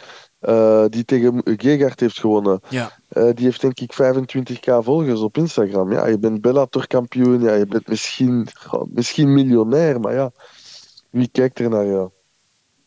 die 0.91 1.05
tegen 1.05 1.43
Gegard 1.45 2.01
heeft 2.01 2.21
gewonnen. 2.21 2.61
Ja. 2.69 2.93
die 3.09 3.45
heeft 3.45 3.61
denk 3.61 3.81
ik 3.81 3.93
25k 3.93 4.85
volgers 4.85 5.21
op 5.21 5.37
Instagram. 5.37 5.93
Ja, 5.93 6.07
je 6.07 6.19
bent 6.19 6.41
Bellator-kampioen. 6.41 7.41
Ja, 7.41 7.55
je 7.55 7.67
bent 7.67 7.89
misschien, 7.89 8.49
misschien 8.89 9.33
miljonair, 9.33 10.01
maar 10.01 10.15
ja, 10.15 10.33
wie 11.11 11.29
kijkt 11.33 11.59
er 11.59 11.69
naar 11.69 11.87
jou? 11.87 12.11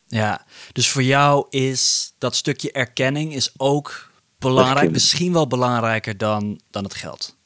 Ja, 0.07 0.45
dus 0.71 0.89
voor 0.89 1.03
jou 1.03 1.45
is 1.49 2.13
dat 2.17 2.35
stukje 2.35 2.71
erkenning 2.71 3.33
is 3.33 3.53
ook 3.57 4.09
belangrijk, 4.39 4.91
misschien 4.91 5.33
wel 5.33 5.47
belangrijker 5.47 6.17
dan, 6.17 6.59
dan 6.71 6.83
het 6.83 6.93
geld. 6.93 7.37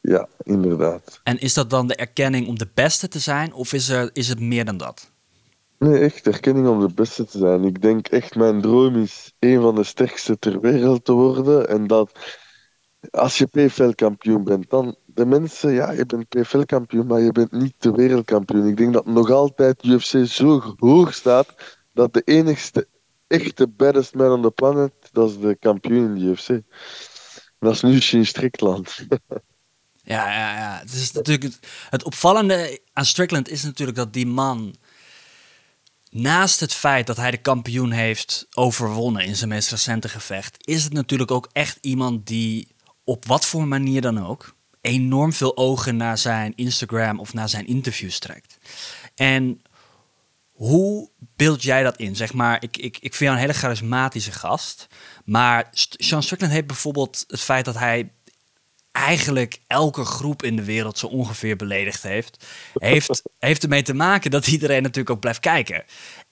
Ja, 0.00 0.28
inderdaad. 0.42 1.20
En 1.22 1.38
is 1.40 1.54
dat 1.54 1.70
dan 1.70 1.86
de 1.86 1.94
erkenning 1.94 2.48
om 2.48 2.58
de 2.58 2.68
beste 2.74 3.08
te 3.08 3.18
zijn, 3.18 3.52
of 3.52 3.72
is, 3.72 3.88
er, 3.88 4.10
is 4.12 4.28
het 4.28 4.40
meer 4.40 4.64
dan 4.64 4.76
dat? 4.76 5.11
Nee, 5.82 5.98
echt 5.98 6.26
erkenning 6.26 6.68
om 6.68 6.80
de 6.80 6.94
beste 6.94 7.24
te 7.24 7.38
zijn. 7.38 7.64
Ik 7.64 7.82
denk 7.82 8.08
echt, 8.08 8.34
mijn 8.34 8.60
droom 8.60 8.96
is 8.96 9.32
een 9.38 9.60
van 9.60 9.74
de 9.74 9.84
sterkste 9.84 10.38
ter 10.38 10.60
wereld 10.60 11.04
te 11.04 11.12
worden. 11.12 11.68
En 11.68 11.86
dat 11.86 12.18
als 13.10 13.38
je 13.38 13.46
PFL-kampioen 13.46 14.44
bent, 14.44 14.70
dan 14.70 14.96
de 15.06 15.26
mensen, 15.26 15.72
ja, 15.72 15.90
je 15.90 16.06
bent 16.06 16.28
PFL-kampioen, 16.28 17.06
maar 17.06 17.20
je 17.20 17.32
bent 17.32 17.52
niet 17.52 17.74
de 17.78 17.92
wereldkampioen. 17.92 18.66
Ik 18.66 18.76
denk 18.76 18.92
dat 18.92 19.06
nog 19.06 19.30
altijd 19.30 19.84
UFC 19.84 20.26
zo 20.26 20.74
hoog 20.76 21.14
staat 21.14 21.54
dat 21.92 22.12
de 22.12 22.22
enigste 22.24 22.88
echte 23.26 23.68
baddest 23.68 24.14
man 24.14 24.32
on 24.32 24.42
the 24.42 24.50
planet, 24.50 24.92
dat 25.12 25.30
is 25.30 25.38
de 25.38 25.56
kampioen 25.56 26.16
in 26.16 26.22
UFC. 26.22 26.60
Dat 27.58 27.72
is 27.72 27.82
nu 27.82 28.00
Shane 28.00 28.24
Strickland. 28.24 29.06
ja, 30.14 30.32
ja, 30.32 30.58
ja. 30.58 30.78
Het, 30.80 30.92
is 30.92 31.12
natuurlijk 31.12 31.54
het 31.90 32.04
opvallende 32.04 32.80
aan 32.92 33.04
Strickland 33.04 33.48
is 33.48 33.62
natuurlijk 33.62 33.98
dat 33.98 34.12
die 34.12 34.26
man 34.26 34.74
naast 36.12 36.60
het 36.60 36.74
feit 36.74 37.06
dat 37.06 37.16
hij 37.16 37.30
de 37.30 37.36
kampioen 37.36 37.90
heeft 37.90 38.46
overwonnen 38.54 39.24
in 39.24 39.36
zijn 39.36 39.50
meest 39.50 39.70
recente 39.70 40.08
gevecht, 40.08 40.56
is 40.66 40.84
het 40.84 40.92
natuurlijk 40.92 41.30
ook 41.30 41.48
echt 41.52 41.78
iemand 41.80 42.26
die 42.26 42.68
op 43.04 43.26
wat 43.26 43.46
voor 43.46 43.66
manier 43.66 44.00
dan 44.00 44.26
ook 44.26 44.54
enorm 44.80 45.32
veel 45.32 45.56
ogen 45.56 45.96
naar 45.96 46.18
zijn 46.18 46.52
Instagram 46.56 47.20
of 47.20 47.34
naar 47.34 47.48
zijn 47.48 47.66
interviews 47.66 48.18
trekt. 48.18 48.58
En 49.14 49.62
hoe 50.52 51.10
beeld 51.36 51.62
jij 51.62 51.82
dat 51.82 51.96
in? 51.96 52.16
Zeg 52.16 52.32
maar, 52.32 52.62
ik, 52.62 52.76
ik, 52.76 52.96
ik 52.96 53.14
vind 53.14 53.18
jou 53.18 53.32
een 53.32 53.40
hele 53.40 53.52
charismatische 53.52 54.32
gast. 54.32 54.86
Maar 55.24 55.68
Sean 55.72 56.22
Strickland 56.22 56.52
heeft 56.52 56.66
bijvoorbeeld 56.66 57.24
het 57.26 57.40
feit 57.40 57.64
dat 57.64 57.78
hij 57.78 58.12
eigenlijk 58.92 59.60
elke 59.66 60.04
groep 60.04 60.42
in 60.42 60.56
de 60.56 60.64
wereld 60.64 60.98
zo 60.98 61.06
ongeveer 61.06 61.56
beledigd 61.56 62.02
heeft, 62.02 62.46
heeft, 62.74 63.22
heeft 63.38 63.62
ermee 63.62 63.82
te 63.82 63.94
maken 63.94 64.30
dat 64.30 64.46
iedereen 64.46 64.82
natuurlijk 64.82 65.10
ook 65.10 65.20
blijft 65.20 65.40
kijken. 65.40 65.84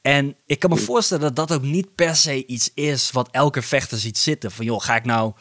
En 0.02 0.36
ik 0.46 0.58
kan 0.58 0.70
me 0.70 0.76
voorstellen 0.76 1.22
dat 1.22 1.48
dat 1.48 1.58
ook 1.58 1.64
niet 1.64 1.94
per 1.94 2.16
se 2.16 2.46
iets 2.46 2.70
is 2.74 3.10
wat 3.10 3.28
elke 3.30 3.62
vechter 3.62 3.98
ziet 3.98 4.18
zitten. 4.18 4.50
Van 4.50 4.64
joh, 4.64 4.80
ga 4.80 4.96
ik 4.96 5.04
nou 5.04 5.32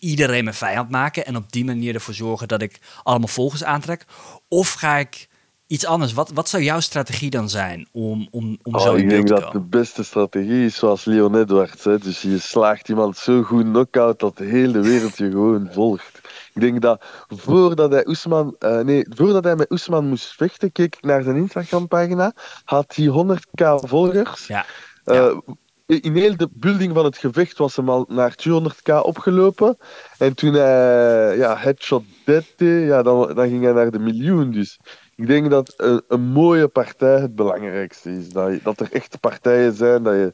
iedereen 0.00 0.44
mijn 0.44 0.56
vijand 0.56 0.90
maken 0.90 1.26
en 1.26 1.36
op 1.36 1.52
die 1.52 1.64
manier 1.64 1.94
ervoor 1.94 2.14
zorgen 2.14 2.48
dat 2.48 2.62
ik 2.62 2.78
allemaal 3.02 3.28
volgers 3.28 3.64
aantrek? 3.64 4.04
Of 4.48 4.72
ga 4.72 4.96
ik 4.96 5.28
iets 5.66 5.86
anders. 5.86 6.12
Wat, 6.12 6.30
wat 6.30 6.48
zou 6.48 6.62
jouw 6.62 6.80
strategie 6.80 7.30
dan 7.30 7.50
zijn 7.50 7.88
om, 7.92 8.28
om, 8.30 8.58
om 8.62 8.74
oh, 8.74 8.80
zo 8.80 8.94
Ik 8.94 9.08
denk 9.08 9.28
dat 9.28 9.52
de 9.52 9.60
beste 9.60 10.04
strategie 10.04 10.64
is 10.64 10.76
zoals 10.76 11.04
Leon 11.04 11.36
Edwards. 11.36 11.84
Hè. 11.84 11.98
Dus 11.98 12.22
je 12.22 12.38
slaagt 12.38 12.88
iemand 12.88 13.16
zo 13.16 13.42
goed 13.42 13.64
knock-out 13.64 14.18
dat 14.18 14.36
de 14.36 14.44
hele 14.44 14.80
wereld 14.80 15.16
je 15.16 15.30
gewoon 15.30 15.68
volgt. 15.72 16.15
Ik 16.56 16.62
denk 16.62 16.80
dat 16.80 17.04
voordat 17.28 17.92
hij, 17.92 18.06
Oesman, 18.06 18.56
uh, 18.60 18.80
nee, 18.80 19.06
voordat 19.08 19.44
hij 19.44 19.56
met 19.56 19.70
Oesman 19.70 20.06
moest 20.06 20.34
vechten, 20.34 20.72
keek 20.72 20.96
ik 20.96 21.02
naar 21.04 21.22
zijn 21.22 21.36
Instagram-pagina, 21.36 22.32
had 22.64 22.94
hij 22.94 23.06
100k 23.06 23.84
volgers. 23.84 24.46
Ja. 24.46 24.64
Uh, 25.04 25.38
in 25.86 26.14
heel 26.14 26.36
de 26.36 26.48
building 26.52 26.94
van 26.94 27.04
het 27.04 27.16
gevecht 27.16 27.58
was 27.58 27.76
hem 27.76 27.88
al 27.88 28.04
naar 28.08 28.34
200k 28.48 28.94
opgelopen. 29.02 29.76
En 30.18 30.34
toen 30.34 30.52
hij 30.52 31.36
ja, 31.36 31.56
headshot 31.56 32.04
dead 32.24 32.44
ja, 32.56 33.02
dan, 33.02 33.34
dan 33.34 33.48
ging 33.48 33.62
hij 33.62 33.72
naar 33.72 33.90
de 33.90 33.98
miljoen. 33.98 34.50
Dus 34.50 34.78
ik 35.14 35.26
denk 35.26 35.50
dat 35.50 35.74
een, 35.76 36.02
een, 36.08 36.20
mooie 36.20 36.68
partij 36.68 37.20
het 37.20 37.34
belangrijkste 37.34 38.10
is. 38.10 38.28
Dat, 38.28 38.52
je, 38.52 38.60
dat 38.62 38.80
er 38.80 38.92
echte 38.92 39.18
partijen 39.18 39.74
zijn, 39.74 40.02
dat 40.02 40.14
je, 40.14 40.32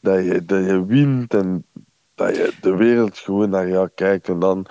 dat, 0.00 0.24
je, 0.24 0.44
dat 0.44 0.64
je 0.64 0.84
wint 0.86 1.34
en 1.34 1.66
dat 2.14 2.36
je 2.36 2.52
de 2.60 2.76
wereld 2.76 3.18
gewoon 3.18 3.50
naar 3.50 3.68
jou 3.68 3.88
kijkt. 3.94 4.28
En 4.28 4.38
dan 4.38 4.66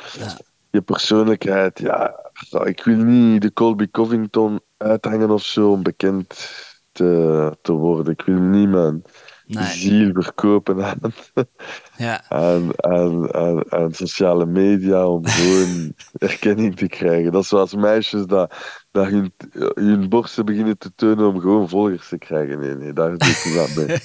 je 0.75 0.82
persoonlijkheid, 0.82 1.79
ja, 1.79 2.32
ik 2.63 2.84
wil 2.84 2.98
niet 2.98 3.41
de 3.41 3.53
Colby 3.53 3.88
Covington 3.91 4.60
uithangen 4.77 5.29
of 5.29 5.44
zo 5.44 5.72
om 5.72 5.84
bekend 5.84 6.50
te, 6.91 7.58
te 7.62 7.72
worden. 7.72 8.13
Ik 8.13 8.22
wil 8.22 8.39
niemand 8.39 9.08
nee. 9.46 9.63
ziel 9.63 10.12
verkopen 10.13 10.86
aan, 10.86 11.00
ja. 11.98 12.24
aan, 12.29 12.70
aan, 12.75 13.34
aan, 13.34 13.72
aan, 13.72 13.94
sociale 13.94 14.46
media 14.46 15.08
om 15.08 15.27
gewoon 15.27 15.94
erkenning 16.32 16.75
te 16.75 16.88
krijgen. 16.88 17.32
Dat 17.32 17.41
is 17.41 17.48
zoals 17.48 17.75
meisjes 17.75 18.25
dat, 18.25 18.55
dat 18.91 19.08
hun, 19.08 19.34
hun 19.74 20.10
borsten 20.10 20.46
beginnen 20.46 20.77
te 20.77 20.91
tonen 20.96 21.27
om 21.27 21.39
gewoon 21.39 21.70
volgers 21.70 22.08
te 22.08 22.17
krijgen. 22.17 22.60
Nee, 22.60 22.75
nee, 22.75 22.94
daar 22.94 23.17
doe 23.17 23.29
ik 23.29 23.75
niet 23.75 23.88
mee. 23.88 23.98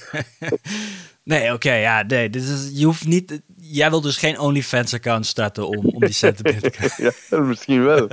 nee, 1.25 1.53
oké, 1.53 1.73
ja, 1.73 2.03
nee. 2.03 2.31
Dus 2.31 2.49
is, 2.49 2.79
je 2.79 2.85
hoeft 2.85 3.07
niet... 3.07 3.41
Jij 3.57 3.91
wil 3.91 4.01
dus 4.01 4.17
geen 4.17 4.39
OnlyFans-account 4.39 5.27
starten 5.27 5.69
om, 5.69 5.87
om 5.87 6.01
die 6.01 6.13
centen 6.13 6.61
te 6.61 6.71
krijgen? 6.71 7.13
ja, 7.31 7.39
misschien 7.39 7.85
wel. 7.85 8.09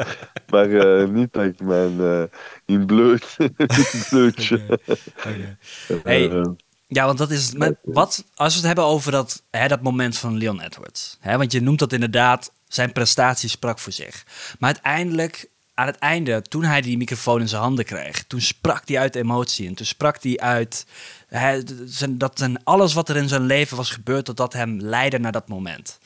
Maar 0.49 0.67
uh, 0.67 1.07
niet 1.07 1.33
dat 1.33 1.43
ik 1.43 1.59
mijn 1.59 1.97
uh, 1.97 2.23
in 2.65 2.85
bloot, 2.85 3.35
in. 4.09 4.63
Okay. 5.19 5.57
Hey, 6.03 6.55
ja, 6.87 7.05
want 7.05 7.17
dat 7.17 7.31
is 7.31 7.53
met, 7.53 7.77
wat 7.83 8.25
als 8.35 8.53
we 8.53 8.57
het 8.59 8.67
hebben 8.67 8.85
over 8.85 9.11
dat, 9.11 9.43
hè, 9.51 9.67
dat 9.67 9.81
moment 9.81 10.17
van 10.17 10.37
Leon 10.37 10.61
Edwards. 10.61 11.17
Hè, 11.19 11.37
want 11.37 11.51
je 11.51 11.61
noemt 11.61 11.79
dat 11.79 11.93
inderdaad, 11.93 12.51
zijn 12.67 12.91
prestatie 12.91 13.49
sprak 13.49 13.79
voor 13.79 13.93
zich. 13.93 14.25
Maar 14.59 14.73
uiteindelijk, 14.73 15.49
aan 15.77 15.87
het 15.87 15.97
einde, 15.97 16.41
toen 16.41 16.63
hij 16.63 16.81
die 16.81 16.97
microfoon 16.97 17.39
in 17.41 17.47
zijn 17.47 17.61
handen 17.61 17.85
kreeg, 17.85 18.23
toen 18.23 18.41
sprak 18.41 18.87
hij 18.87 18.99
uit 18.99 19.15
emotie. 19.15 19.67
En 19.67 19.75
toen 19.75 19.85
sprak 19.85 20.23
hij 20.23 20.37
uit 20.37 20.85
zijn, 21.85 22.17
dat 22.17 22.37
zijn, 22.37 22.63
alles 22.63 22.93
wat 22.93 23.09
er 23.09 23.15
in 23.15 23.27
zijn 23.27 23.45
leven 23.45 23.77
was 23.77 23.89
gebeurd, 23.89 24.25
dat 24.25 24.37
dat 24.37 24.53
hem 24.53 24.79
leidde 24.79 25.19
naar 25.19 25.31
dat 25.31 25.47
moment. 25.47 25.99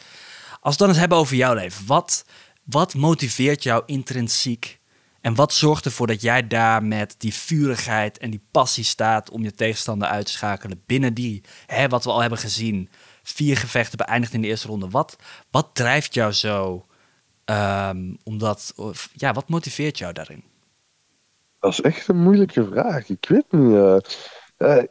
Als 0.62 0.74
we 0.74 0.80
dan 0.80 0.90
eens 0.90 0.98
hebben 0.98 1.18
over 1.18 1.36
jouw 1.36 1.54
leven, 1.54 1.86
wat, 1.86 2.26
wat 2.64 2.94
motiveert 2.94 3.64
jou 3.64 3.84
intrinsiek 3.86 4.80
en 5.22 5.36
wat 5.36 5.54
zorgt 5.54 5.86
ervoor 5.86 6.08
dat 6.08 6.22
jij 6.22 6.48
daar 6.48 6.84
met 6.84 7.16
die 7.18 7.34
vurigheid 7.34 8.18
en 8.18 8.30
die 8.30 8.44
passie 8.52 8.84
staat 8.84 9.30
om 9.30 9.44
je 9.44 9.54
tegenstander 9.54 10.08
uit 10.08 10.26
te 10.26 10.32
schakelen 10.32 10.84
binnen 10.86 11.14
die, 11.14 11.44
hè, 11.66 11.88
wat 11.88 12.04
we 12.04 12.12
al 12.12 12.22
hebben 12.22 12.40
gezien, 12.40 12.90
vier 13.24 13.58
gevechten 13.58 13.98
beëindigd 13.98 14.34
in 14.34 14.42
de 14.42 14.48
eerste 14.48 14.68
ronde. 14.68 14.90
Wat, 14.90 15.16
wat 15.52 15.70
drijft 15.74 16.14
jou 16.14 16.32
zo? 16.32 16.86
Um, 17.52 18.18
omdat, 18.24 18.74
of, 18.76 19.10
ja, 19.14 19.34
wat 19.34 19.50
motiveert 19.50 19.98
jou 19.98 20.14
daarin? 20.14 20.44
Dat 21.60 21.72
is 21.72 21.82
echt 21.82 22.08
een 22.08 22.22
moeilijke 22.22 22.66
vraag. 22.66 23.10
Ik 23.10 23.26
weet 23.28 23.52
niet. 23.52 23.72
Uh, 23.72 23.98
uh, 24.58 24.84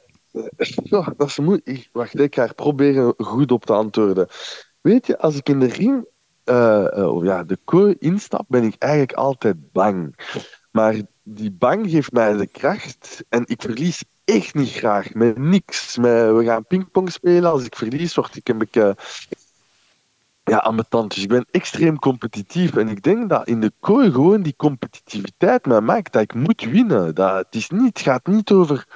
dat 1.17 1.29
is 1.29 1.39
moeilijk. 1.39 1.89
Wacht, 1.93 2.19
ik 2.19 2.35
ga 2.35 2.43
er 2.43 2.55
proberen 2.55 3.15
goed 3.17 3.53
op 3.53 3.65
te 3.65 3.73
antwoorden. 3.73 4.29
Weet 4.81 5.07
je, 5.07 5.19
als 5.19 5.37
ik 5.37 5.49
in 5.49 5.61
de 5.61 5.67
ring 5.67 6.07
uh, 6.45 7.19
ja, 7.23 7.45
de 7.45 7.59
kooi 7.65 7.97
instap, 7.99 8.45
ben 8.49 8.65
ik 8.65 8.75
eigenlijk 8.79 9.13
altijd 9.13 9.73
bang. 9.73 10.15
Maar 10.71 10.95
die 11.23 11.53
bang 11.53 11.91
geeft 11.91 12.13
mij 12.13 12.37
de 12.37 12.47
kracht 12.47 13.25
en 13.29 13.43
ik 13.47 13.63
verlies 13.63 14.05
echt 14.25 14.55
niet 14.55 14.73
graag 14.73 15.15
met 15.15 15.39
niks. 15.39 15.97
Met, 15.97 16.37
we 16.37 16.45
gaan 16.45 16.67
pingpong 16.67 17.13
spelen. 17.13 17.51
Als 17.51 17.65
ik 17.65 17.77
verlies, 17.77 18.15
word 18.15 18.37
ik 18.37 18.49
een 18.49 18.59
beetje 18.59 18.97
ja, 20.51 20.57
ambetant. 20.57 21.15
Dus 21.15 21.23
ik 21.23 21.29
ben 21.29 21.47
extreem 21.51 21.99
competitief. 21.99 22.77
En 22.77 22.89
ik 22.89 23.03
denk 23.03 23.29
dat 23.29 23.47
in 23.47 23.61
de 23.61 23.73
kooi 23.81 24.11
gewoon 24.11 24.43
die 24.43 24.57
competitiviteit 24.57 25.67
mij 25.67 25.81
maakt 25.81 26.13
dat 26.13 26.23
ik 26.23 26.35
moet 26.35 26.65
winnen. 26.65 27.15
Dat, 27.15 27.35
het, 27.35 27.55
is 27.55 27.71
niet, 27.71 27.99
het 27.99 28.01
gaat 28.01 28.27
niet 28.27 28.51
over 28.51 28.87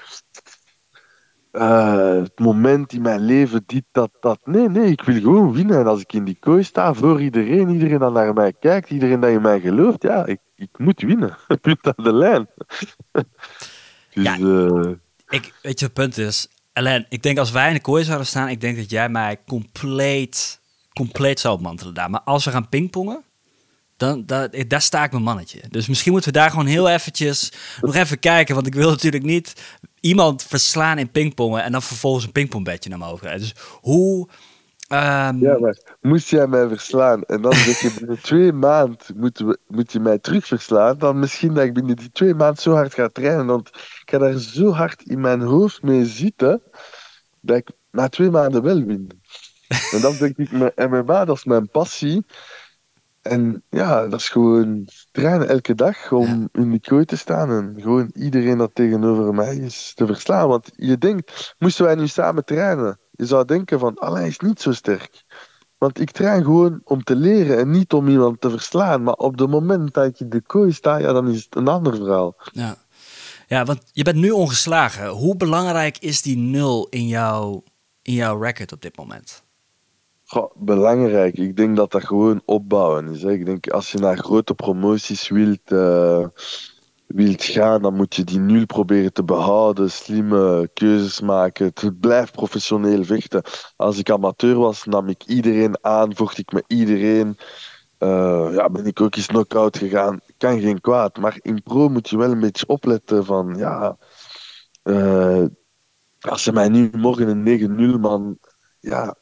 uh, 1.52 2.22
het 2.22 2.38
moment 2.38 2.92
in 2.92 3.02
mijn 3.02 3.20
leven, 3.20 3.62
dit, 3.66 3.84
dat, 3.92 4.10
dat. 4.20 4.38
Nee, 4.44 4.68
nee, 4.68 4.90
ik 4.90 5.02
wil 5.02 5.20
gewoon 5.20 5.52
winnen. 5.52 5.78
En 5.78 5.86
als 5.86 6.00
ik 6.00 6.12
in 6.12 6.24
die 6.24 6.36
kooi 6.40 6.62
sta 6.62 6.94
voor 6.94 7.22
iedereen, 7.22 7.68
iedereen 7.68 7.98
dat 7.98 8.12
naar 8.12 8.34
mij 8.34 8.52
kijkt, 8.52 8.90
iedereen 8.90 9.20
dat 9.20 9.30
in 9.30 9.42
mij 9.42 9.60
gelooft, 9.60 10.02
ja, 10.02 10.26
ik, 10.26 10.40
ik 10.56 10.78
moet 10.78 11.00
winnen. 11.00 11.36
Punt 11.60 11.86
aan 11.86 12.04
de 12.04 12.12
lijn. 12.12 12.46
dus, 14.14 14.24
ja, 14.24 14.38
uh... 14.38 14.90
ik, 15.28 15.52
weet 15.62 15.78
je, 15.78 15.84
het 15.84 15.94
punt 15.94 16.18
is, 16.18 16.48
Alain, 16.72 17.06
ik 17.08 17.22
denk 17.22 17.38
als 17.38 17.50
wij 17.50 17.68
in 17.68 17.74
de 17.74 17.80
kooi 17.80 18.04
zouden 18.04 18.26
staan, 18.26 18.48
ik 18.48 18.60
denk 18.60 18.76
dat 18.76 18.90
jij 18.90 19.08
mij 19.08 19.38
compleet, 19.46 20.60
compleet 20.94 21.40
zou 21.40 21.54
opmantelen 21.54 21.94
daar. 21.94 22.10
Maar 22.10 22.20
als 22.20 22.44
we 22.44 22.50
gaan 22.50 22.68
pingpongen, 22.68 23.24
dan, 23.96 24.26
daar 24.66 24.82
sta 24.82 25.04
ik 25.04 25.10
mijn 25.10 25.22
mannetje. 25.22 25.60
Dus 25.68 25.88
misschien 25.88 26.12
moeten 26.12 26.32
we 26.32 26.38
daar 26.38 26.50
gewoon 26.50 26.66
heel 26.66 26.88
eventjes 26.88 27.52
nog 27.80 27.94
even 27.94 28.18
kijken. 28.18 28.54
Want 28.54 28.66
ik 28.66 28.74
wil 28.74 28.90
natuurlijk 28.90 29.24
niet 29.24 29.52
iemand 30.00 30.42
verslaan 30.42 30.98
in 30.98 31.10
pingpongen 31.10 31.62
en 31.62 31.72
dan 31.72 31.82
vervolgens 31.82 32.24
een 32.24 32.32
pingpongbedje 32.32 32.90
naar 32.90 32.98
me 32.98 33.06
over. 33.06 33.38
Dus 33.38 33.54
hoe... 33.80 34.28
Um... 34.88 35.40
Ja, 35.40 35.58
maar 35.58 35.78
moest 36.00 36.28
jij 36.28 36.46
mij 36.46 36.68
verslaan 36.68 37.22
en 37.22 37.42
dan 37.42 37.54
zeg 37.54 37.80
je 37.80 37.94
binnen 37.98 38.20
twee 38.30 38.52
maanden 38.52 38.98
moet, 39.16 39.44
moet 39.66 39.92
je 39.92 40.00
mij 40.00 40.18
terug 40.18 40.46
verslaan, 40.46 40.98
dan 40.98 41.18
misschien 41.18 41.54
dat 41.54 41.64
ik 41.64 41.72
binnen 41.72 41.96
die 41.96 42.10
twee 42.12 42.34
maanden 42.34 42.62
zo 42.62 42.72
hard 42.72 42.94
ga 42.94 43.08
trainen. 43.08 43.46
Want 43.46 43.68
ik 43.68 44.02
ga 44.04 44.18
daar 44.18 44.38
zo 44.38 44.70
hard 44.70 45.02
in 45.02 45.20
mijn 45.20 45.40
hoofd 45.40 45.82
mee 45.82 46.04
zitten, 46.04 46.62
dat 47.40 47.56
ik 47.56 47.70
na 47.90 48.08
twee 48.08 48.30
maanden 48.30 48.62
wel 48.62 48.82
win. 48.82 49.22
En 49.92 50.00
dan 50.00 50.16
denk 50.16 50.36
ik, 50.36 50.50
MMA, 50.90 51.24
dat 51.24 51.36
is 51.36 51.44
mijn 51.44 51.68
passie. 51.68 52.26
En 53.22 53.62
ja, 53.70 54.06
dat 54.06 54.20
is 54.20 54.28
gewoon 54.28 54.88
trainen 55.12 55.48
elke 55.48 55.74
dag 55.74 56.12
om 56.12 56.48
in 56.52 56.70
die 56.70 56.80
kooi 56.80 57.04
te 57.04 57.16
staan 57.16 57.50
en 57.50 57.82
gewoon 57.82 58.10
iedereen 58.14 58.58
dat 58.58 58.74
tegenover 58.74 59.34
mij 59.34 59.56
is 59.56 59.92
te 59.94 60.06
verslaan. 60.06 60.48
Want 60.48 60.70
je 60.76 60.98
denkt, 60.98 61.54
moesten 61.58 61.84
wij 61.84 61.94
nu 61.94 62.08
samen 62.08 62.44
trainen? 62.44 62.98
Je 63.10 63.26
zou 63.26 63.44
denken 63.44 63.78
van, 63.78 63.98
Alain 63.98 64.26
is 64.26 64.38
niet 64.38 64.60
zo 64.60 64.72
sterk. 64.72 65.24
Want 65.78 66.00
ik 66.00 66.10
train 66.10 66.44
gewoon 66.44 66.80
om 66.84 67.02
te 67.02 67.16
leren 67.16 67.58
en 67.58 67.70
niet 67.70 67.92
om 67.92 68.08
iemand 68.08 68.40
te 68.40 68.50
verslaan. 68.50 69.02
Maar 69.02 69.14
op 69.14 69.38
het 69.38 69.50
moment 69.50 69.94
dat 69.94 70.20
in 70.20 70.30
de 70.30 70.40
kooi 70.40 70.72
sta, 70.72 70.96
ja, 70.96 71.12
dan 71.12 71.28
is 71.28 71.44
het 71.44 71.56
een 71.56 71.68
ander 71.68 71.96
verhaal. 71.96 72.36
Ja. 72.52 72.76
ja, 73.46 73.64
want 73.64 73.80
je 73.92 74.02
bent 74.02 74.16
nu 74.16 74.30
ongeslagen. 74.30 75.08
Hoe 75.08 75.36
belangrijk 75.36 75.98
is 75.98 76.22
die 76.22 76.36
nul 76.36 76.86
in, 76.90 77.06
jouw 77.06 77.62
in 78.02 78.14
jouw 78.14 78.40
record 78.40 78.72
op 78.72 78.82
dit 78.82 78.96
moment? 78.96 79.43
Belangrijk. 80.54 81.38
Ik 81.38 81.56
denk 81.56 81.76
dat 81.76 81.90
dat 81.90 82.04
gewoon 82.04 82.42
opbouwen 82.44 83.08
is. 83.08 83.22
Hè. 83.22 83.32
Ik 83.32 83.46
denk 83.46 83.68
als 83.68 83.92
je 83.92 83.98
naar 83.98 84.16
grote 84.16 84.54
promoties 84.54 85.28
wilt, 85.28 85.72
uh, 85.72 86.26
wilt 87.06 87.44
gaan, 87.44 87.82
dan 87.82 87.94
moet 87.94 88.14
je 88.14 88.24
die 88.24 88.38
nul 88.38 88.66
proberen 88.66 89.12
te 89.12 89.24
behouden. 89.24 89.90
Slimme 89.90 90.70
keuzes 90.74 91.20
maken. 91.20 91.66
Het 91.74 92.00
blijft 92.00 92.32
professioneel 92.32 93.04
vechten. 93.04 93.42
Als 93.76 93.98
ik 93.98 94.10
amateur 94.10 94.58
was, 94.58 94.84
nam 94.84 95.08
ik 95.08 95.24
iedereen 95.24 95.84
aan, 95.84 96.16
vocht 96.16 96.38
ik 96.38 96.52
met 96.52 96.64
iedereen. 96.66 97.36
Uh, 97.98 98.48
ja, 98.52 98.70
ben 98.70 98.86
ik 98.86 99.00
ook 99.00 99.16
eens 99.16 99.26
knock-out 99.26 99.78
gegaan. 99.78 100.20
Kan 100.38 100.60
geen 100.60 100.80
kwaad. 100.80 101.16
Maar 101.16 101.38
in 101.42 101.62
pro 101.62 101.88
moet 101.88 102.08
je 102.08 102.16
wel 102.16 102.30
een 102.30 102.40
beetje 102.40 102.66
opletten 102.66 103.24
van 103.24 103.54
ja. 103.56 103.96
Uh, 104.84 105.44
als 106.20 106.42
ze 106.42 106.52
mij 106.52 106.68
nu 106.68 106.90
morgen 106.92 107.28
een 107.28 107.96
9-0 107.96 108.00
man. 108.00 108.38
Ja, 108.80 109.16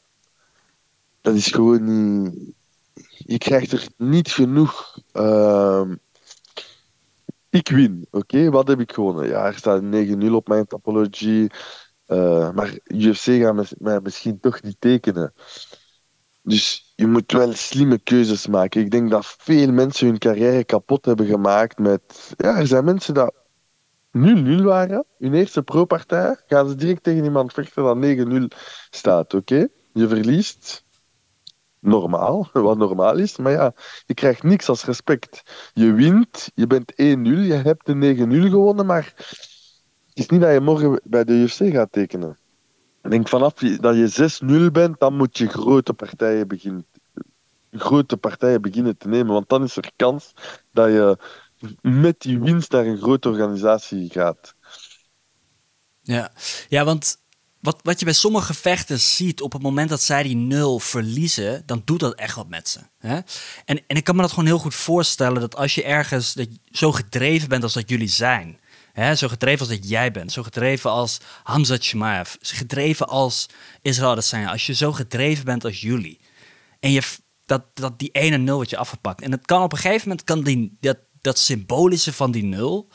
dat 1.22 1.34
is 1.34 1.46
gewoon. 1.46 1.86
Je 3.18 3.38
krijgt 3.38 3.72
er 3.72 3.86
niet 3.96 4.30
genoeg. 4.30 4.98
Uh, 5.12 5.90
ik 7.50 7.68
win, 7.68 8.06
oké? 8.10 8.50
Wat 8.50 8.68
heb 8.68 8.80
ik 8.80 8.92
gewonnen? 8.92 9.26
Ja, 9.26 9.46
er 9.46 9.54
staat 9.54 9.82
9-0 9.82 10.30
op 10.30 10.48
mijn 10.48 10.66
topologie. 10.66 11.50
Uh, 12.08 12.52
maar 12.52 12.78
UFC 12.84 13.22
gaat 13.22 13.74
mij 13.78 14.00
misschien 14.00 14.40
toch 14.40 14.62
niet 14.62 14.76
tekenen. 14.78 15.32
Dus 16.42 16.92
je 16.96 17.06
moet 17.06 17.32
wel 17.32 17.52
slimme 17.52 17.98
keuzes 17.98 18.46
maken. 18.46 18.80
Ik 18.80 18.90
denk 18.90 19.10
dat 19.10 19.34
veel 19.38 19.72
mensen 19.72 20.06
hun 20.06 20.18
carrière 20.18 20.64
kapot 20.64 21.04
hebben 21.04 21.26
gemaakt 21.26 21.78
met. 21.78 22.34
Ja, 22.36 22.58
er 22.58 22.66
zijn 22.66 22.84
mensen 22.84 23.14
dat 23.14 23.34
0-0 24.18 24.62
waren. 24.62 25.04
Hun 25.18 25.34
eerste 25.34 25.62
pro-partij 25.62 26.36
gaan 26.46 26.68
ze 26.68 26.74
direct 26.74 27.02
tegen 27.02 27.24
iemand 27.24 27.52
vechten 27.52 27.82
dat 27.82 28.52
9-0 28.52 28.58
staat, 28.90 29.34
oké? 29.34 29.68
Je 29.92 30.08
verliest 30.08 30.81
normaal, 31.82 32.48
wat 32.52 32.78
normaal 32.78 33.16
is. 33.16 33.36
Maar 33.36 33.52
ja, 33.52 33.72
je 34.06 34.14
krijgt 34.14 34.42
niks 34.42 34.68
als 34.68 34.84
respect. 34.84 35.42
Je 35.72 35.92
wint, 35.92 36.50
je 36.54 36.66
bent 36.66 36.92
1-0, 36.92 36.96
je 36.96 37.60
hebt 37.64 37.86
de 37.86 38.14
9-0 38.46 38.50
gewonnen, 38.50 38.86
maar 38.86 39.12
het 40.08 40.18
is 40.18 40.28
niet 40.28 40.40
dat 40.40 40.52
je 40.52 40.60
morgen 40.60 41.00
bij 41.04 41.24
de 41.24 41.32
UFC 41.32 41.72
gaat 41.72 41.92
tekenen. 41.92 42.38
Ik 43.02 43.10
denk 43.10 43.28
vanaf 43.28 43.54
dat 43.54 43.94
je 43.96 44.68
6-0 44.68 44.72
bent, 44.72 45.00
dan 45.00 45.16
moet 45.16 45.38
je 45.38 45.48
grote 45.48 45.92
partijen 45.92 46.48
beginnen, 46.48 46.86
grote 47.70 48.16
partijen 48.16 48.62
beginnen 48.62 48.96
te 48.96 49.08
nemen. 49.08 49.32
Want 49.32 49.48
dan 49.48 49.62
is 49.62 49.76
er 49.76 49.92
kans 49.96 50.34
dat 50.70 50.88
je 50.88 51.18
met 51.80 52.20
die 52.20 52.40
winst 52.40 52.72
naar 52.72 52.86
een 52.86 52.98
grote 52.98 53.28
organisatie 53.28 54.10
gaat. 54.10 54.54
Ja, 56.00 56.32
ja 56.68 56.84
want 56.84 57.21
wat, 57.62 57.80
wat 57.82 57.98
je 57.98 58.04
bij 58.04 58.14
sommige 58.14 58.54
vechters 58.54 59.16
ziet 59.16 59.40
op 59.40 59.52
het 59.52 59.62
moment 59.62 59.88
dat 59.88 60.02
zij 60.02 60.22
die 60.22 60.36
nul 60.36 60.78
verliezen, 60.78 61.62
dan 61.66 61.82
doet 61.84 62.00
dat 62.00 62.14
echt 62.14 62.34
wat 62.34 62.48
met 62.48 62.68
ze. 62.68 62.80
Hè? 62.98 63.18
En, 63.64 63.86
en 63.86 63.96
ik 63.96 64.04
kan 64.04 64.16
me 64.16 64.20
dat 64.20 64.30
gewoon 64.30 64.46
heel 64.46 64.58
goed 64.58 64.74
voorstellen 64.74 65.40
dat 65.40 65.56
als 65.56 65.74
je 65.74 65.84
ergens 65.84 66.32
dat 66.32 66.48
zo 66.70 66.92
gedreven 66.92 67.48
bent 67.48 67.62
als 67.62 67.72
dat 67.72 67.88
jullie 67.88 68.08
zijn, 68.08 68.60
hè? 68.92 69.14
zo 69.14 69.28
gedreven 69.28 69.60
als 69.60 69.68
dat 69.68 69.88
jij 69.88 70.10
bent, 70.10 70.32
zo 70.32 70.42
gedreven 70.42 70.90
als 70.90 71.18
Hamza 71.42 71.76
Chimaev, 71.78 72.34
gedreven 72.40 73.08
als 73.08 73.48
Israël 73.82 74.10
Adesanya, 74.10 74.50
als 74.50 74.66
je 74.66 74.74
zo 74.74 74.92
gedreven 74.92 75.44
bent 75.44 75.64
als 75.64 75.80
jullie, 75.80 76.20
en 76.80 76.90
je, 76.90 77.02
dat, 77.44 77.64
dat 77.74 77.98
die 77.98 78.10
ene 78.10 78.36
nul 78.36 78.58
wat 78.58 78.70
je 78.70 78.76
afgepakt. 78.76 79.22
En 79.22 79.32
het 79.32 79.46
kan 79.46 79.62
op 79.62 79.72
een 79.72 79.78
gegeven 79.78 80.08
moment, 80.08 80.24
kan 80.24 80.42
die, 80.42 80.76
dat, 80.80 80.98
dat 81.20 81.38
symbolische 81.38 82.12
van 82.12 82.30
die 82.30 82.44
nul, 82.44 82.88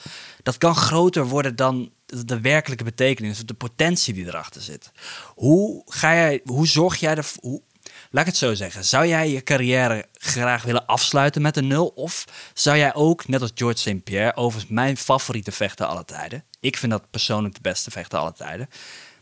dat 0.44 0.58
kan 0.58 0.76
groter 0.76 1.28
worden 1.28 1.56
dan 1.56 1.92
de 2.08 2.42
werkelijke 2.42 2.84
betekenis, 2.84 3.46
de 3.46 3.54
potentie 3.54 4.14
die 4.14 4.26
erachter 4.26 4.62
zit. 4.62 4.92
Hoe, 5.36 5.82
ga 5.86 6.14
jij, 6.14 6.42
hoe 6.46 6.68
zorg 6.68 6.96
jij 6.96 7.16
ervoor? 7.16 7.62
Laat 8.10 8.22
ik 8.22 8.32
het 8.32 8.38
zo 8.38 8.54
zeggen. 8.54 8.86
Zou 8.86 9.08
jij 9.08 9.30
je 9.30 9.44
carrière 9.44 10.06
graag 10.14 10.64
willen 10.64 10.86
afsluiten 10.86 11.42
met 11.42 11.58
een 11.58 11.68
nul? 11.68 11.88
Of 11.88 12.26
zou 12.54 12.78
jij 12.78 12.94
ook, 12.94 13.28
net 13.28 13.42
als 13.42 13.52
George 13.56 13.78
St. 13.78 14.04
Pierre, 14.04 14.36
overigens 14.36 14.72
mijn 14.72 14.98
favoriete 14.98 15.52
vechter 15.52 15.86
alle 15.86 16.06
tijden. 16.06 16.44
Ik 16.60 16.78
vind 16.78 16.92
dat 16.92 17.10
persoonlijk 17.10 17.56
de 17.56 17.62
beste 17.62 17.92
vechter 17.92 18.20
alle 18.20 18.34
tijden. 18.34 18.70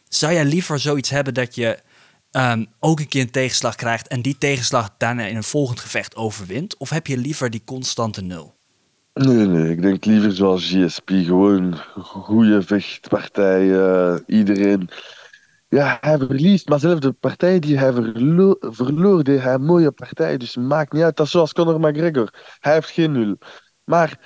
Zou 0.09 0.33
jij 0.33 0.45
liever 0.45 0.79
zoiets 0.79 1.09
hebben 1.09 1.33
dat 1.33 1.55
je 1.55 1.79
ehm, 2.31 2.65
ook 2.79 2.99
een 2.99 3.07
keer 3.07 3.21
een 3.21 3.31
tegenslag 3.31 3.75
krijgt 3.75 4.07
en 4.07 4.21
die 4.21 4.37
tegenslag 4.37 4.89
daarna 4.97 5.25
in 5.25 5.35
een 5.35 5.43
volgend 5.43 5.79
gevecht 5.79 6.15
overwint? 6.15 6.77
Of 6.77 6.89
heb 6.89 7.07
je 7.07 7.17
liever 7.17 7.49
die 7.49 7.63
constante 7.65 8.21
nul? 8.21 8.55
Nee, 9.15 9.45
nee, 9.45 9.71
ik 9.71 9.81
denk 9.81 10.05
liever 10.05 10.31
zoals 10.31 10.69
GSP. 10.71 11.09
Gewoon 11.09 11.77
goede 11.97 12.61
vechtpartijen. 12.61 14.23
Iedereen. 14.27 14.89
Ja, 15.69 15.97
hij 16.01 16.17
verliest, 16.17 16.69
maar 16.69 16.79
zelfs 16.79 16.99
de 16.99 17.11
partij 17.11 17.59
die 17.59 17.77
hij 17.77 17.93
verlo 17.93 18.55
verloor, 18.59 19.23
deed 19.23 19.41
hij 19.41 19.53
een 19.53 19.65
mooie 19.65 19.91
partij. 19.91 20.37
Dus 20.37 20.55
maakt 20.55 20.93
niet 20.93 21.03
uit. 21.03 21.17
Dat 21.17 21.25
is 21.25 21.31
zoals 21.31 21.53
Conor 21.53 21.79
McGregor. 21.79 22.33
Hij 22.59 22.73
heeft 22.73 22.89
geen 22.89 23.11
nul. 23.11 23.37
Maar 23.83 24.19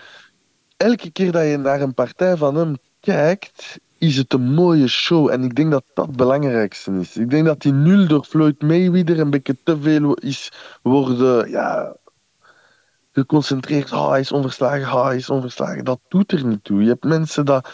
elke 0.77 1.11
keer 1.11 1.31
dat 1.31 1.43
je 1.45 1.57
naar 1.57 1.81
een 1.81 1.93
partij 1.93 2.37
van 2.37 2.55
hem 2.55 2.77
kijkt, 2.99 3.79
is 3.97 4.17
het 4.17 4.33
een 4.33 4.53
mooie 4.53 4.87
show. 4.87 5.29
En 5.29 5.43
ik 5.43 5.55
denk 5.55 5.71
dat 5.71 5.83
dat 5.93 6.07
het 6.07 6.15
belangrijkste 6.15 6.91
is. 6.99 7.17
Ik 7.17 7.29
denk 7.29 7.45
dat 7.45 7.61
die 7.61 7.73
nul 7.73 8.07
door 8.07 8.23
Floyd 8.23 8.61
Mayweather 8.61 9.19
een 9.19 9.29
beetje 9.29 9.57
te 9.63 9.81
veel 9.81 10.13
is 10.13 10.51
worden. 10.81 11.49
Ja, 11.49 11.95
geconcentreerd. 13.19 13.91
Oh, 13.91 14.09
hij 14.09 14.19
is 14.19 14.31
onverslagen, 14.31 14.93
oh, 14.93 15.05
hij 15.05 15.15
is 15.15 15.29
onverslagen. 15.29 15.85
Dat 15.85 15.99
doet 16.07 16.31
er 16.31 16.45
niet 16.45 16.63
toe. 16.63 16.81
Je 16.81 16.89
hebt 16.89 17.03
mensen 17.03 17.45
dat, 17.45 17.69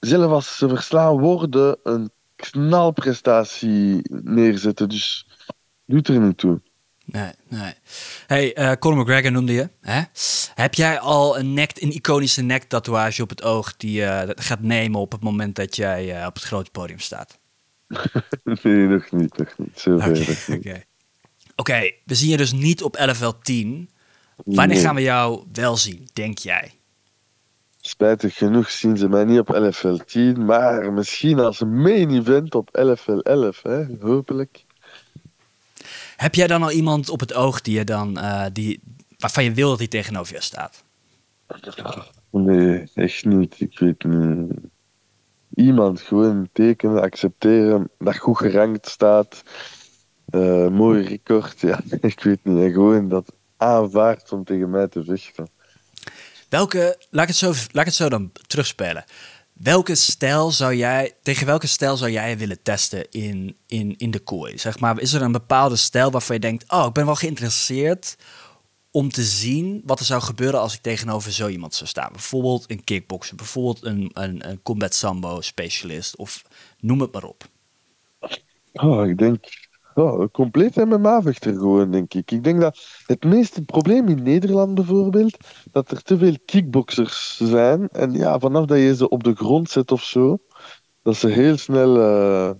zelf 0.00 0.32
als 0.32 0.56
ze 0.56 0.68
verslaan 0.68 1.18
worden, 1.18 1.78
een 1.82 2.10
knalprestatie 2.36 4.00
neerzetten. 4.24 4.88
Dus 4.88 5.26
doet 5.84 6.08
er 6.08 6.20
niet 6.20 6.38
toe. 6.38 6.60
Nee, 7.04 7.32
nee. 7.48 7.72
Hey, 8.26 8.58
uh, 8.58 8.72
Conor 8.72 8.98
McGregor 8.98 9.32
noemde 9.32 9.52
je. 9.52 9.68
Hè? 9.80 10.02
Heb 10.54 10.74
jij 10.74 10.98
al 10.98 11.38
een, 11.38 11.54
nek, 11.54 11.70
een 11.74 11.92
iconische 11.92 12.42
nek-tatoeage 12.42 13.22
op 13.22 13.28
het 13.28 13.42
oog 13.42 13.76
die 13.76 13.92
je 13.92 14.24
uh, 14.26 14.30
gaat 14.34 14.60
nemen 14.60 15.00
op 15.00 15.12
het 15.12 15.22
moment 15.22 15.56
dat 15.56 15.76
jij 15.76 16.20
uh, 16.20 16.26
op 16.26 16.34
het 16.34 16.42
grote 16.42 16.70
podium 16.70 16.98
staat? 16.98 17.38
nee, 18.62 18.86
nog 18.86 19.10
niet. 19.10 19.38
Nog 19.38 19.58
niet. 19.58 20.48
Oké, 20.48 20.82
okay. 21.56 21.96
we 22.04 22.14
zien 22.14 22.30
je 22.30 22.36
dus 22.36 22.52
niet 22.52 22.82
op 22.82 22.96
LFL 22.98 23.32
10. 23.42 23.90
Wanneer 24.44 24.80
gaan 24.80 24.94
we 24.94 25.02
jou 25.02 25.44
wel 25.52 25.76
zien, 25.76 26.08
denk 26.12 26.38
jij? 26.38 26.74
Spijtig 27.80 28.36
genoeg 28.36 28.70
zien 28.70 28.96
ze 28.96 29.08
mij 29.08 29.24
niet 29.24 29.38
op 29.38 29.48
LFL 29.48 29.96
10, 30.06 30.44
maar 30.44 30.92
misschien 30.92 31.38
als 31.38 31.60
main 31.60 32.10
event 32.10 32.54
op 32.54 32.68
LFL 32.72 33.18
11, 33.18 33.62
hè? 33.62 33.84
hopelijk. 34.00 34.64
Heb 36.16 36.34
jij 36.34 36.46
dan 36.46 36.62
al 36.62 36.70
iemand 36.70 37.08
op 37.08 37.20
het 37.20 37.34
oog 37.34 37.60
die 37.60 37.74
je 37.74 37.84
dan, 37.84 38.18
uh, 38.18 38.46
die, 38.52 38.80
waarvan 39.18 39.44
je 39.44 39.52
wil 39.52 39.68
dat 39.68 39.78
hij 39.78 39.88
tegenover 39.88 40.34
je 40.34 40.42
staat? 40.42 40.84
Nee, 42.30 42.90
echt 42.94 43.24
niet. 43.24 43.60
Ik 43.60 43.78
weet 43.78 44.04
niet. 44.04 44.52
iemand 45.54 46.00
gewoon 46.00 46.48
tekenen, 46.52 47.02
accepteren, 47.02 47.90
dat 47.98 48.16
goed 48.16 48.38
gerankt 48.38 48.88
staat, 48.88 49.42
uh, 50.30 50.68
mooi 50.68 51.02
record, 51.02 51.60
ja, 51.60 51.80
ik 52.00 52.20
weet 52.20 52.44
niet, 52.44 52.58
en 52.58 52.72
gewoon 52.72 53.08
dat 53.08 53.32
aanvaardt 53.60 54.32
om 54.32 54.44
tegen 54.44 54.70
mij 54.70 54.88
te 54.88 55.04
vechten. 55.04 55.48
Welke, 56.48 57.04
laat 57.10 57.22
ik 57.22 57.28
het 57.28 57.36
zo, 57.36 57.46
laat 57.46 57.74
ik 57.74 57.84
het 57.84 57.94
zo 57.94 58.08
dan 58.08 58.32
terugspelen. 58.46 59.04
Welke 59.52 59.94
stijl 59.94 60.50
zou 60.50 60.74
jij, 60.74 61.16
tegen 61.22 61.46
welke 61.46 61.66
stijl 61.66 61.96
zou 61.96 62.10
jij 62.10 62.38
willen 62.38 62.62
testen 62.62 63.10
in, 63.10 63.56
in, 63.66 63.94
in 63.98 64.10
de 64.10 64.18
kooi? 64.18 64.58
Zeg 64.58 64.78
maar, 64.78 65.00
is 65.00 65.12
er 65.12 65.22
een 65.22 65.32
bepaalde 65.32 65.76
stijl 65.76 66.10
waarvan 66.10 66.34
je 66.34 66.40
denkt, 66.40 66.72
oh, 66.72 66.86
ik 66.86 66.92
ben 66.92 67.06
wel 67.06 67.14
geïnteresseerd 67.14 68.16
om 68.90 69.10
te 69.10 69.22
zien 69.22 69.82
wat 69.84 69.98
er 69.98 70.04
zou 70.04 70.22
gebeuren 70.22 70.60
als 70.60 70.74
ik 70.74 70.80
tegenover 70.80 71.32
zo 71.32 71.48
iemand 71.48 71.74
zou 71.74 71.88
staan. 71.88 72.12
Bijvoorbeeld 72.12 72.70
een 72.70 72.84
kickboxer, 72.84 73.36
bijvoorbeeld 73.36 73.84
een, 73.84 74.10
een, 74.12 74.48
een 74.48 74.62
combat 74.62 74.94
sambo 74.94 75.40
specialist 75.40 76.16
of 76.16 76.42
noem 76.78 77.00
het 77.00 77.12
maar 77.12 77.24
op. 77.24 77.48
Oh, 78.72 79.08
ik 79.08 79.18
denk 79.18 79.44
compleet 80.32 80.76
MMA-vechter 80.76 81.52
gewoon, 81.52 81.90
denk 81.90 82.14
ik. 82.14 82.30
Ik 82.30 82.44
denk 82.44 82.60
dat 82.60 82.78
het 83.06 83.24
meeste 83.24 83.62
probleem 83.62 84.08
in 84.08 84.22
Nederland 84.22 84.74
bijvoorbeeld, 84.74 85.36
dat 85.72 85.90
er 85.90 86.02
te 86.02 86.18
veel 86.18 86.36
kickboxers 86.44 87.36
zijn. 87.36 87.88
En 87.88 88.12
ja, 88.12 88.38
vanaf 88.38 88.64
dat 88.64 88.78
je 88.78 88.96
ze 88.96 89.08
op 89.08 89.24
de 89.24 89.34
grond 89.34 89.70
zet 89.70 89.92
of 89.92 90.02
zo, 90.02 90.38
dat 91.02 91.16
ze 91.16 91.28
heel 91.28 91.56
snel 91.56 91.96
uh, 91.96 92.50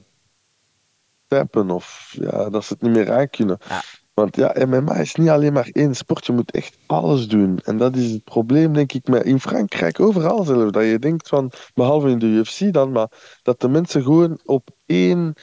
tappen 1.27 1.71
of 1.71 2.17
ja, 2.21 2.51
dat 2.51 2.65
ze 2.65 2.73
het 2.73 2.83
niet 2.83 2.93
meer 2.93 3.13
aankunnen. 3.13 3.59
Ja. 3.69 3.83
Want 4.15 4.37
ja, 4.37 4.55
MMA 4.67 4.95
is 4.95 5.15
niet 5.15 5.29
alleen 5.29 5.53
maar 5.53 5.69
één 5.73 5.95
sport, 5.95 6.27
je 6.27 6.33
moet 6.33 6.51
echt 6.51 6.79
alles 6.87 7.29
doen. 7.29 7.59
En 7.65 7.77
dat 7.77 7.97
is 7.97 8.11
het 8.11 8.25
probleem, 8.25 8.73
denk 8.73 8.93
ik, 8.93 9.09
met 9.09 9.25
in 9.25 9.41
Frankrijk, 9.41 10.01
overal 10.01 10.45
zelf. 10.45 10.71
Dat 10.71 10.85
je 10.85 10.99
denkt 10.99 11.29
van, 11.29 11.53
behalve 11.75 12.09
in 12.09 12.19
de 12.19 12.27
UFC 12.27 12.73
dan, 12.73 12.93
maar 12.93 13.39
dat 13.43 13.61
de 13.61 13.69
mensen 13.69 14.03
gewoon 14.03 14.41
op 14.45 14.71
één, 14.87 15.35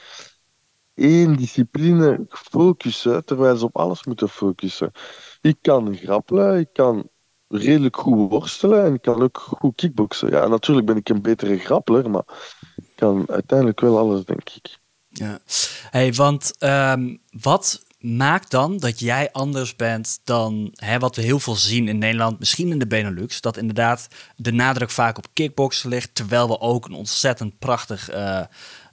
één 0.98 1.36
discipline 1.36 2.26
focussen, 2.28 3.24
terwijl 3.24 3.56
ze 3.56 3.64
op 3.64 3.76
alles 3.76 4.04
moeten 4.04 4.28
focussen. 4.28 4.92
Ik 5.40 5.56
kan 5.62 5.96
grappelen, 5.96 6.58
ik 6.58 6.68
kan 6.72 7.08
redelijk 7.48 7.96
goed 7.96 8.30
worstelen 8.30 8.84
en 8.84 8.94
ik 8.94 9.02
kan 9.02 9.22
ook 9.22 9.38
goed 9.38 9.74
kickboksen. 9.74 10.30
Ja, 10.30 10.46
natuurlijk 10.46 10.86
ben 10.86 10.96
ik 10.96 11.08
een 11.08 11.22
betere 11.22 11.58
grappeler, 11.58 12.10
maar 12.10 12.24
ik 12.76 12.92
kan 12.94 13.24
uiteindelijk 13.28 13.80
wel 13.80 13.98
alles, 13.98 14.24
denk 14.24 14.50
ik. 14.50 14.78
Ja, 15.08 15.38
hey, 15.90 16.12
want 16.12 16.54
um, 16.58 17.20
wat 17.30 17.86
maakt 17.98 18.50
dan 18.50 18.76
dat 18.76 18.98
jij 18.98 19.32
anders 19.32 19.76
bent 19.76 20.20
dan 20.24 20.72
hè, 20.74 20.98
wat 20.98 21.16
we 21.16 21.22
heel 21.22 21.38
veel 21.38 21.56
zien 21.56 21.88
in 21.88 21.98
Nederland, 21.98 22.38
misschien 22.38 22.70
in 22.70 22.78
de 22.78 22.86
Benelux, 22.86 23.40
dat 23.40 23.56
inderdaad 23.56 24.08
de 24.36 24.52
nadruk 24.52 24.90
vaak 24.90 25.18
op 25.18 25.26
kickboksen 25.32 25.88
ligt, 25.88 26.14
terwijl 26.14 26.48
we 26.48 26.60
ook 26.60 26.86
een 26.86 26.92
ontzettend 26.92 27.58
prachtig, 27.58 28.14
uh, 28.14 28.40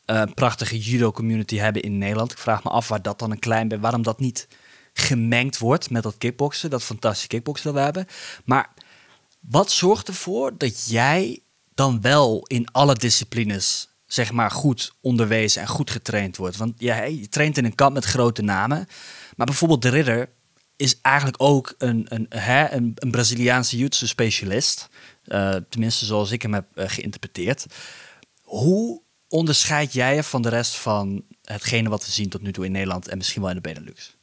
uh, 0.05 0.23
prachtige 0.33 0.79
judo-community 0.79 1.57
hebben 1.57 1.81
in 1.81 1.97
Nederland. 1.97 2.31
Ik 2.31 2.37
vraag 2.37 2.63
me 2.63 2.69
af 2.69 2.87
waar 2.87 3.01
dat 3.01 3.19
dan 3.19 3.31
een 3.31 3.39
klein 3.39 3.67
bij, 3.67 3.79
waarom 3.79 4.03
dat 4.03 4.19
niet 4.19 4.47
gemengd 4.93 5.57
wordt 5.57 5.89
met 5.89 6.03
dat 6.03 6.17
kickboksen, 6.17 6.69
dat 6.69 6.83
fantastische 6.83 7.27
kickboksen 7.27 7.65
dat 7.65 7.75
we 7.75 7.81
hebben. 7.81 8.07
Maar 8.45 8.69
wat 9.39 9.71
zorgt 9.71 10.07
ervoor 10.07 10.57
dat 10.57 10.87
jij 10.89 11.39
dan 11.73 12.01
wel 12.01 12.45
in 12.47 12.71
alle 12.71 12.95
disciplines 12.95 13.89
zeg 14.05 14.31
maar, 14.31 14.51
goed 14.51 14.93
onderwezen 15.01 15.61
en 15.61 15.67
goed 15.67 15.91
getraind 15.91 16.37
wordt. 16.37 16.57
Want 16.57 16.73
ja, 16.77 17.03
je 17.03 17.29
traint 17.29 17.57
in 17.57 17.65
een 17.65 17.75
kamp 17.75 17.93
met 17.93 18.05
grote 18.05 18.41
namen. 18.41 18.87
Maar 19.35 19.45
bijvoorbeeld 19.45 19.81
de 19.81 19.89
ridder 19.89 20.29
is 20.75 21.01
eigenlijk 21.01 21.41
ook 21.41 21.75
een, 21.77 22.05
een, 22.09 22.25
hè, 22.29 22.71
een, 22.71 22.91
een 22.95 23.11
Braziliaanse 23.11 23.77
jiu 23.77 23.87
specialist. 23.89 24.89
Uh, 25.25 25.55
tenminste, 25.69 26.05
zoals 26.05 26.31
ik 26.31 26.41
hem 26.41 26.53
heb 26.53 26.65
uh, 26.75 26.83
geïnterpreteerd. 26.87 27.65
Hoe 28.41 29.01
onderscheid 29.35 29.93
jij 29.93 30.15
je 30.15 30.23
van 30.23 30.41
de 30.41 30.49
rest 30.49 30.75
van 30.75 31.23
hetgene 31.41 31.89
wat 31.89 32.05
we 32.05 32.11
zien 32.11 32.29
tot 32.29 32.41
nu 32.41 32.51
toe 32.51 32.65
in 32.65 32.71
Nederland 32.71 33.07
en 33.07 33.17
misschien 33.17 33.41
wel 33.41 33.49
in 33.49 33.55
de 33.55 33.61
Benelux? 33.61 34.17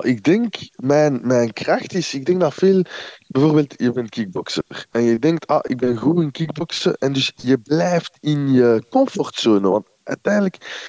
Ik 0.00 0.22
denk, 0.22 0.56
mijn, 0.76 1.26
mijn 1.26 1.52
kracht 1.52 1.94
is, 1.94 2.14
ik 2.14 2.24
denk 2.24 2.40
dat 2.40 2.54
veel, 2.54 2.84
bijvoorbeeld, 3.26 3.74
je 3.76 3.92
bent 3.92 4.10
kickboxer 4.10 4.86
en 4.90 5.02
je 5.02 5.18
denkt, 5.18 5.46
ah, 5.46 5.60
ik 5.62 5.76
ben 5.76 5.96
goed 5.96 6.20
in 6.20 6.30
kickboksen 6.30 6.94
en 6.94 7.12
dus 7.12 7.32
je 7.36 7.58
blijft 7.58 8.16
in 8.20 8.52
je 8.52 8.84
comfortzone, 8.90 9.68
want 9.68 9.88
uiteindelijk 10.04 10.86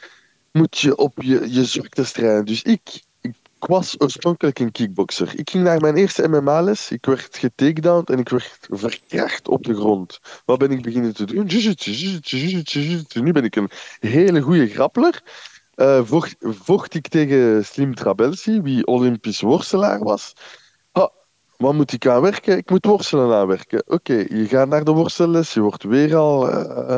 moet 0.51 0.77
je 0.77 0.95
op 0.95 1.21
je, 1.21 1.53
je 1.53 1.65
zwakte 1.65 2.03
strijden. 2.03 2.45
Dus 2.45 2.61
ik 2.61 3.01
was 3.67 3.95
oorspronkelijk 4.01 4.59
een 4.59 4.71
kickboxer. 4.71 5.39
Ik 5.39 5.49
ging 5.49 5.63
naar 5.63 5.81
mijn 5.81 5.95
eerste 5.95 6.27
MMA-les, 6.27 6.91
ik 6.91 7.05
werd 7.05 7.37
getakedowned 7.37 8.09
en 8.09 8.19
ik 8.19 8.29
werd 8.29 8.67
verkracht 8.69 9.47
op 9.47 9.63
de 9.63 9.75
grond. 9.75 10.19
Wat 10.45 10.57
ben 10.57 10.71
ik 10.71 10.81
beginnen 10.81 11.13
te 11.13 11.25
doen? 11.25 11.45
Nu 13.23 13.31
ben 13.31 13.43
ik 13.43 13.55
een 13.55 13.69
hele 13.99 14.41
goede 14.41 14.67
grappeler. 14.67 15.21
Uh, 15.75 16.01
vocht, 16.41 16.93
ik 16.93 17.07
tegen 17.07 17.65
Slim 17.65 17.95
Trabelsi, 17.95 18.61
wie 18.61 18.85
Olympisch 18.85 19.41
worstelaar 19.41 19.99
was. 19.99 20.33
Ha, 20.91 21.11
wat 21.57 21.73
moet 21.73 21.93
ik 21.93 22.07
aan 22.07 22.21
werken? 22.21 22.57
Ik 22.57 22.69
moet 22.69 22.85
worstelen 22.85 23.35
aanwerken. 23.35 23.83
Oké, 23.87 24.13
je 24.13 24.45
gaat 24.47 24.67
naar 24.67 24.83
de 24.83 24.91
worstelles, 24.91 25.53
je 25.53 25.61
wordt 25.61 25.83
weer 25.83 26.15
al... 26.15 26.49
Uh, 26.49 26.97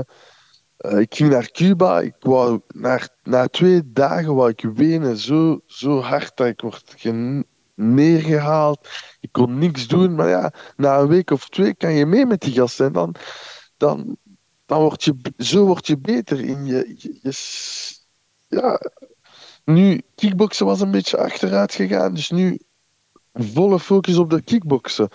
uh, 0.86 1.00
ik 1.00 1.16
ging 1.16 1.30
naar 1.30 1.52
Cuba. 1.52 2.00
Ik 2.00 2.16
wou, 2.20 2.62
naar, 2.68 3.10
na 3.24 3.48
twee 3.48 3.92
dagen 3.92 4.36
wou 4.36 4.50
ik 4.50 4.62
wenen 4.62 5.18
zo, 5.18 5.62
zo 5.66 6.00
hard 6.00 6.38
dat 6.38 6.48
ik 6.48 6.62
word 6.62 7.04
neergehaald. 7.76 8.90
Ik 9.20 9.32
kon 9.32 9.58
niks 9.58 9.88
doen, 9.88 10.16
maar 10.16 10.30
ja, 10.30 10.54
na 10.76 11.00
een 11.00 11.08
week 11.08 11.32
of 11.32 11.50
twee 11.50 11.76
kan 11.76 11.94
je 11.94 12.06
mee 12.06 12.26
met 12.26 12.42
die 12.42 12.54
gasten. 12.54 12.86
En 12.86 12.94
dan, 12.94 13.16
dan, 13.78 14.18
dan 14.66 14.80
word 14.80 15.04
je, 15.04 15.16
zo 15.38 15.66
word 15.66 15.88
je 15.88 15.98
beter 15.98 16.40
in 16.40 16.66
je, 16.66 16.96
je, 16.98 17.34
ja, 18.48 18.80
nu, 19.66 20.02
kickboksen 20.16 20.66
was 20.66 20.82
een 20.82 20.92
beetje 20.92 21.18
achteruit 21.18 21.74
gegaan. 21.74 22.14
Dus 22.14 22.30
nu 22.30 22.60
volle 23.34 23.80
focus 23.80 24.18
op 24.18 24.30
de 24.30 24.42
kickboksen. 24.42 25.10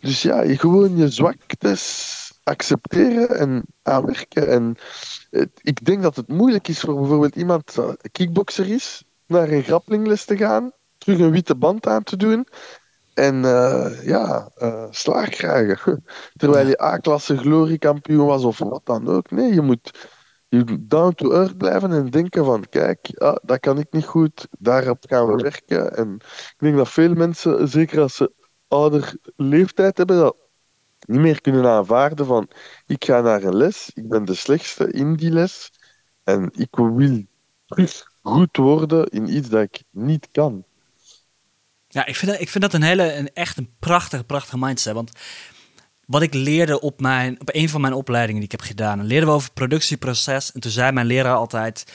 Dus 0.00 0.22
ja, 0.22 0.56
gewoon 0.56 0.96
je 0.96 1.08
zwaktes 1.08 2.27
accepteren 2.48 3.38
en 3.38 3.64
aanwerken. 3.82 4.48
En 4.48 4.76
ik 5.60 5.84
denk 5.84 6.02
dat 6.02 6.16
het 6.16 6.28
moeilijk 6.28 6.68
is 6.68 6.80
voor 6.80 6.94
bijvoorbeeld 6.94 7.36
iemand 7.36 7.74
dat 7.74 8.08
kickbokser 8.12 8.70
is, 8.70 9.04
naar 9.26 9.48
een 9.48 9.62
grapplingles 9.62 10.24
te 10.24 10.36
gaan, 10.36 10.72
terug 10.98 11.18
een 11.18 11.30
witte 11.30 11.54
band 11.54 11.86
aan 11.86 12.02
te 12.02 12.16
doen 12.16 12.46
en 13.18 13.34
uh, 13.44 14.04
ja, 14.04 14.50
uh, 14.58 14.84
slaag 14.90 15.28
krijgen. 15.28 16.04
Terwijl 16.40 16.66
je 16.66 16.82
A-klasse 16.82 17.36
gloriekampioen 17.36 18.26
was 18.26 18.44
of 18.44 18.58
wat 18.58 18.86
dan 18.86 19.08
ook. 19.08 19.30
Nee, 19.30 19.54
je 19.54 19.60
moet 19.60 20.08
je 20.48 20.86
down 20.86 21.12
to 21.14 21.32
earth 21.32 21.56
blijven 21.56 21.92
en 21.92 22.10
denken 22.10 22.44
van 22.44 22.64
kijk, 22.70 23.10
ah, 23.14 23.36
dat 23.42 23.60
kan 23.60 23.78
ik 23.78 23.86
niet 23.90 24.04
goed, 24.04 24.48
daarop 24.58 25.04
gaan 25.08 25.26
we 25.26 25.42
werken. 25.42 25.96
En 25.96 26.14
ik 26.14 26.56
denk 26.58 26.76
dat 26.76 26.88
veel 26.88 27.14
mensen, 27.14 27.68
zeker 27.68 28.00
als 28.00 28.16
ze 28.16 28.32
ouder 28.68 29.16
leeftijd 29.36 29.96
hebben, 29.96 30.16
dat 30.16 30.47
niet 31.08 31.20
meer 31.20 31.40
kunnen 31.40 31.66
aanvaarden 31.66 32.26
van 32.26 32.48
ik 32.86 33.04
ga 33.04 33.20
naar 33.20 33.42
een 33.42 33.56
les, 33.56 33.90
ik 33.94 34.08
ben 34.08 34.24
de 34.24 34.34
slechtste 34.34 34.90
in 34.92 35.16
die 35.16 35.30
les 35.30 35.70
en 36.24 36.50
ik 36.56 36.68
wil 36.70 37.24
goed 38.22 38.56
worden 38.56 39.06
in 39.06 39.36
iets 39.36 39.48
dat 39.48 39.62
ik 39.62 39.82
niet 39.90 40.28
kan. 40.32 40.64
Ja, 41.88 42.06
ik 42.06 42.16
vind 42.16 42.30
dat, 42.30 42.40
ik 42.40 42.48
vind 42.48 42.64
dat 42.64 42.72
een 42.72 42.82
hele, 42.82 43.14
een, 43.14 43.32
echt 43.32 43.56
een 43.56 43.74
prachtige, 43.78 44.24
prachtige 44.24 44.58
mindset. 44.58 44.94
Want 44.94 45.12
wat 46.06 46.22
ik 46.22 46.34
leerde 46.34 46.80
op, 46.80 47.00
mijn, 47.00 47.40
op 47.40 47.48
een 47.52 47.68
van 47.68 47.80
mijn 47.80 47.92
opleidingen 47.92 48.40
die 48.40 48.50
ik 48.50 48.58
heb 48.60 48.68
gedaan. 48.68 49.04
leerden 49.04 49.28
we 49.28 49.34
over 49.34 49.52
productieproces. 49.52 50.52
En 50.52 50.60
toen 50.60 50.70
zei 50.70 50.92
mijn 50.92 51.06
leraar 51.06 51.36
altijd: 51.36 51.92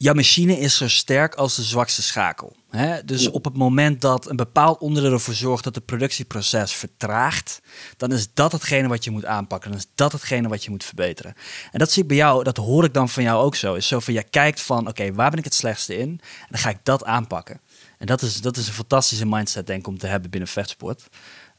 Jouw 0.00 0.14
machine 0.14 0.58
is 0.58 0.76
zo 0.76 0.88
sterk 0.88 1.34
als 1.34 1.54
de 1.54 1.62
zwakste 1.62 2.02
schakel. 2.02 2.56
Hè? 2.70 3.04
Dus 3.04 3.30
op 3.30 3.44
het 3.44 3.56
moment 3.56 4.00
dat 4.00 4.30
een 4.30 4.36
bepaald 4.36 4.80
onderdeel 4.80 5.12
ervoor 5.12 5.34
zorgt 5.34 5.64
dat 5.64 5.74
het 5.74 5.84
productieproces 5.84 6.72
vertraagt, 6.72 7.60
dan 7.96 8.12
is 8.12 8.28
dat 8.34 8.52
hetgene 8.52 8.88
wat 8.88 9.04
je 9.04 9.10
moet 9.10 9.24
aanpakken. 9.24 9.70
Dan 9.70 9.78
is 9.78 9.86
dat 9.94 10.12
hetgene 10.12 10.48
wat 10.48 10.64
je 10.64 10.70
moet 10.70 10.84
verbeteren. 10.84 11.34
En 11.72 11.78
dat 11.78 11.90
zie 11.90 12.02
ik 12.02 12.08
bij 12.08 12.16
jou, 12.16 12.44
dat 12.44 12.56
hoor 12.56 12.84
ik 12.84 12.94
dan 12.94 13.08
van 13.08 13.22
jou 13.22 13.44
ook 13.44 13.54
zo. 13.54 13.74
Is 13.74 13.86
zo 13.86 14.00
van, 14.00 14.14
jij 14.14 14.24
kijkt 14.24 14.60
van, 14.60 14.88
oké, 14.88 15.12
waar 15.12 15.30
ben 15.30 15.38
ik 15.38 15.44
het 15.44 15.54
slechtste 15.54 15.96
in? 15.96 16.08
En 16.08 16.48
dan 16.48 16.60
ga 16.60 16.70
ik 16.70 16.78
dat 16.82 17.04
aanpakken. 17.04 17.60
En 17.98 18.06
dat 18.06 18.22
is, 18.22 18.40
dat 18.40 18.56
is 18.56 18.66
een 18.66 18.74
fantastische 18.74 19.26
mindset, 19.26 19.66
denk 19.66 19.80
ik, 19.80 19.86
om 19.86 19.98
te 19.98 20.06
hebben 20.06 20.30
binnen 20.30 20.48
vechtsport. 20.48 21.08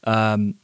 Um, 0.02 0.59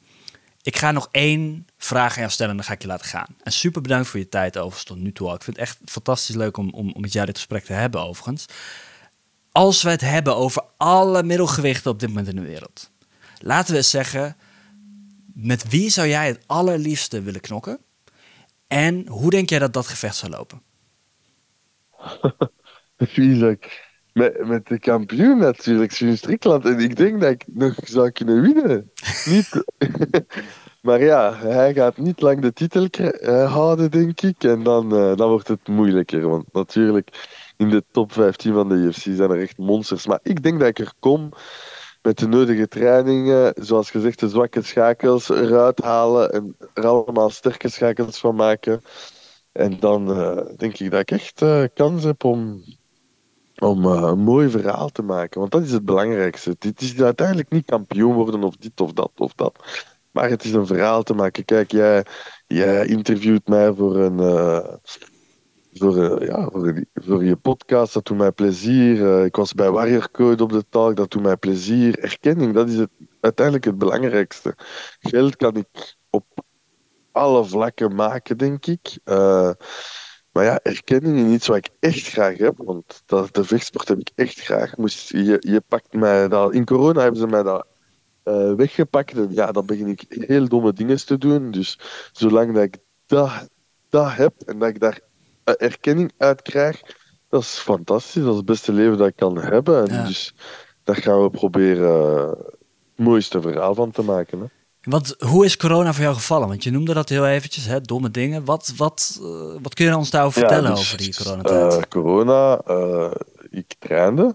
ik 0.67 0.77
ga 0.77 0.93
nog 0.93 1.09
één 1.11 1.67
vraag 1.77 2.13
aan 2.13 2.19
jou 2.19 2.31
stellen 2.31 2.51
en 2.51 2.57
dan 2.57 2.67
ga 2.67 2.73
ik 2.73 2.83
je 2.83 2.89
laten 2.89 3.07
gaan. 3.07 3.37
En 3.43 3.53
super 3.53 3.81
bedankt 3.83 4.09
voor 4.09 4.21
je 4.21 4.29
tijd 4.29 4.57
overigens 4.57 4.85
tot 4.85 4.97
nu 4.97 5.13
toe. 5.13 5.35
Ik 5.35 5.43
vind 5.43 5.57
het 5.57 5.67
echt 5.67 5.79
fantastisch 5.85 6.35
leuk 6.35 6.57
om, 6.57 6.71
om, 6.71 6.93
om 6.93 7.01
met 7.01 7.13
jou 7.13 7.27
dit 7.27 7.37
gesprek 7.37 7.65
te 7.65 7.73
hebben 7.73 8.01
overigens. 8.01 8.47
Als 9.53 9.83
we 9.83 9.91
het 9.91 10.01
hebben 10.01 10.37
over 10.37 10.65
alle 10.77 11.23
middelgewichten 11.23 11.91
op 11.91 12.01
dit 12.01 12.09
moment 12.09 12.29
in 12.29 12.37
de 12.37 12.43
wereld. 12.43 12.91
Laten 13.39 13.71
we 13.71 13.77
eens 13.77 13.91
zeggen, 13.91 14.37
met 15.35 15.69
wie 15.69 15.91
zou 15.91 16.09
jij 16.09 16.27
het 16.27 16.43
allerliefste 16.47 17.23
willen 17.23 17.41
knokken? 17.41 17.79
En 18.67 19.09
hoe 19.09 19.31
denk 19.31 19.49
jij 19.49 19.59
dat 19.59 19.73
dat 19.73 19.87
gevecht 19.87 20.17
zou 20.17 20.33
lopen? 20.33 20.63
Wie 23.15 23.59
met, 24.17 24.47
met 24.47 24.67
de 24.67 24.79
kampioen 24.79 25.39
natuurlijk, 25.39 25.93
Sven 25.93 26.17
Strickland. 26.17 26.65
En 26.65 26.79
ik 26.79 26.97
denk 26.97 27.21
dat 27.21 27.31
ik 27.31 27.45
nog 27.47 27.75
zou 27.85 28.11
kunnen 28.11 28.43
winnen. 28.43 28.91
Niet... 29.25 29.65
Maar 30.83 31.03
ja, 31.03 31.35
hij 31.35 31.75
gaat 31.75 31.97
niet 31.97 32.21
lang 32.21 32.41
de 32.41 32.53
titel 32.53 32.89
houden, 33.47 33.91
denk 33.91 34.21
ik. 34.21 34.45
En 34.45 34.63
dan, 34.63 34.89
dan 34.89 35.29
wordt 35.29 35.49
het 35.49 35.69
moeilijker. 35.69 36.29
Want 36.29 36.45
natuurlijk, 36.53 37.29
in 37.57 37.71
de 37.71 37.85
top 37.91 38.13
15 38.13 38.53
van 38.53 38.69
de 38.69 38.75
UFC 38.75 39.03
zijn 39.03 39.31
er 39.31 39.41
echt 39.41 39.59
monsters. 39.59 40.07
Maar 40.07 40.21
ik 40.23 40.43
denk 40.43 40.59
dat 40.59 40.69
ik 40.69 40.79
er 40.79 40.93
kom 40.99 41.33
met 42.03 42.19
de 42.19 42.29
nodige 42.29 42.69
trainingen, 42.69 43.53
zoals 43.57 43.91
gezegd, 43.91 44.21
de 44.21 44.29
zwakke 44.29 44.63
schakels 44.63 45.29
eruit 45.29 45.83
halen 45.83 46.33
en 46.33 46.57
er 46.75 46.87
allemaal 46.87 47.31
sterke 47.31 47.69
schakels 47.69 48.19
van 48.19 48.35
maken. 48.35 48.81
En 49.53 49.81
dan 49.81 50.11
uh, 50.11 50.39
denk 50.57 50.79
ik 50.79 50.91
dat 50.91 51.01
ik 51.01 51.11
echt 51.11 51.45
kans 51.75 52.05
heb 52.05 52.25
om, 52.25 52.63
om 53.59 53.85
uh, 53.85 54.03
een 54.03 54.19
mooi 54.19 54.51
verhaal 54.51 54.89
te 54.89 55.03
maken. 55.03 55.41
Want 55.41 55.53
dat 55.53 55.63
is 55.63 55.73
het 55.73 55.85
belangrijkste. 55.85 56.57
Dit 56.59 56.81
is 56.81 57.03
uiteindelijk 57.03 57.51
niet 57.51 57.67
kampioen 57.67 58.15
worden 58.15 58.43
of 58.43 58.57
dit 58.57 58.81
of 58.81 58.93
dat 58.93 59.13
of 59.17 59.33
dat. 59.35 59.85
Maar 60.11 60.29
het 60.29 60.45
is 60.45 60.53
een 60.53 60.67
verhaal 60.67 61.03
te 61.03 61.15
maken. 61.15 61.45
Kijk, 61.45 61.71
jij, 61.71 62.07
jij 62.47 62.87
interviewt 62.87 63.49
mij 63.49 63.73
voor 63.73 63.97
een 63.97 64.19
voor, 65.79 65.97
uh, 65.97 66.29
ja, 66.29 66.49
voor, 66.95 67.25
je 67.25 67.37
podcast. 67.37 67.95
Dat 67.95 68.05
doet 68.05 68.17
mij 68.17 68.33
plezier. 68.33 69.25
Ik 69.25 69.37
was 69.37 69.55
bij 69.55 69.71
Warrior 69.71 70.11
Code 70.11 70.43
op 70.43 70.53
de 70.53 70.65
talk. 70.69 70.97
Dat 70.97 71.11
doet 71.11 71.23
mij 71.23 71.37
plezier. 71.37 71.99
Erkenning, 71.99 72.55
dat 72.55 72.69
is 72.69 72.77
het, 72.77 72.91
uiteindelijk 73.21 73.67
het 73.67 73.79
belangrijkste. 73.79 74.55
Geld 75.01 75.37
kan 75.37 75.57
ik 75.57 75.97
op 76.11 76.25
alle 77.13 77.45
vlakken 77.45 77.95
maken, 77.95 78.39
denk 78.39 78.67
ik. 78.67 78.99
Maar 80.37 80.45
ja, 80.45 80.61
erkenning 80.63 81.27
is 81.27 81.35
iets 81.35 81.47
wat 81.47 81.57
ik 81.57 81.69
echt 81.81 82.07
graag 82.07 82.39
heb. 82.39 82.55
Want 82.57 83.03
dat, 83.07 83.35
de 83.35 83.45
vechtsport 83.45 83.89
heb 83.89 83.99
ik 83.99 84.11
echt 84.15 84.41
graag. 84.41 84.77
Moest, 84.77 85.11
je, 85.11 85.37
je 85.41 85.63
pakt 85.69 85.93
mij 85.93 86.29
dat, 86.29 86.53
in 86.53 86.65
corona 86.65 87.01
hebben 87.01 87.21
ze 87.21 87.27
mij 87.27 87.43
dat 87.43 87.67
uh, 88.25 88.55
weggepakt. 88.55 89.17
En 89.17 89.29
ja, 89.31 89.53
dan 89.53 89.67
begin 89.67 89.87
ik 89.87 90.05
heel 90.09 90.49
domme 90.49 90.73
dingen 90.73 91.07
te 91.07 91.19
doen. 91.19 91.51
Dus 91.51 91.79
zolang 92.13 92.55
dat 92.55 92.63
ik 92.63 92.77
dat, 93.07 93.49
dat 93.89 94.13
heb 94.13 94.33
en 94.47 94.59
dat 94.59 94.69
ik 94.69 94.81
daar 94.81 95.01
eh, 95.45 95.55
erkenning 95.59 96.13
uit 96.17 96.43
krijg, 96.43 96.83
dat 97.29 97.43
is 97.43 97.59
fantastisch. 97.59 98.23
Dat 98.23 98.31
is 98.31 98.37
het 98.37 98.47
beste 98.47 98.73
leven 98.73 98.99
dat 98.99 99.09
ik 99.09 99.17
kan 99.17 99.39
hebben. 99.39 99.89
En 99.89 100.05
dus 100.05 100.35
daar 100.85 100.97
gaan 100.97 101.23
we 101.23 101.31
proberen 101.31 102.17
uh, 102.17 102.29
het 102.29 103.07
mooiste 103.07 103.41
verhaal 103.41 103.75
van 103.75 103.91
te 103.91 104.03
maken. 104.03 104.41
Hè. 104.41 104.47
Want 104.87 105.15
hoe 105.19 105.45
is 105.45 105.57
corona 105.57 105.93
voor 105.93 106.03
jou 106.03 106.15
gevallen? 106.15 106.49
Want 106.49 106.65
je 106.65 106.71
noemde 106.71 106.95
dat 106.95 107.09
heel 107.09 107.27
eventjes, 107.27 107.65
hè, 107.65 107.81
domme 107.81 108.11
dingen. 108.11 108.45
Wat, 108.45 108.73
wat, 108.77 109.19
uh, 109.23 109.29
wat 109.63 109.75
kun 109.75 109.87
je 109.87 109.97
ons 109.97 110.11
daarover 110.11 110.41
vertellen 110.41 110.71
dus, 110.71 110.81
over 110.81 110.97
die 110.99 111.17
coronatijd? 111.17 111.73
Uh, 111.73 111.83
corona, 111.89 112.61
uh, 112.69 113.11
ik 113.51 113.75
trainde, 113.79 114.35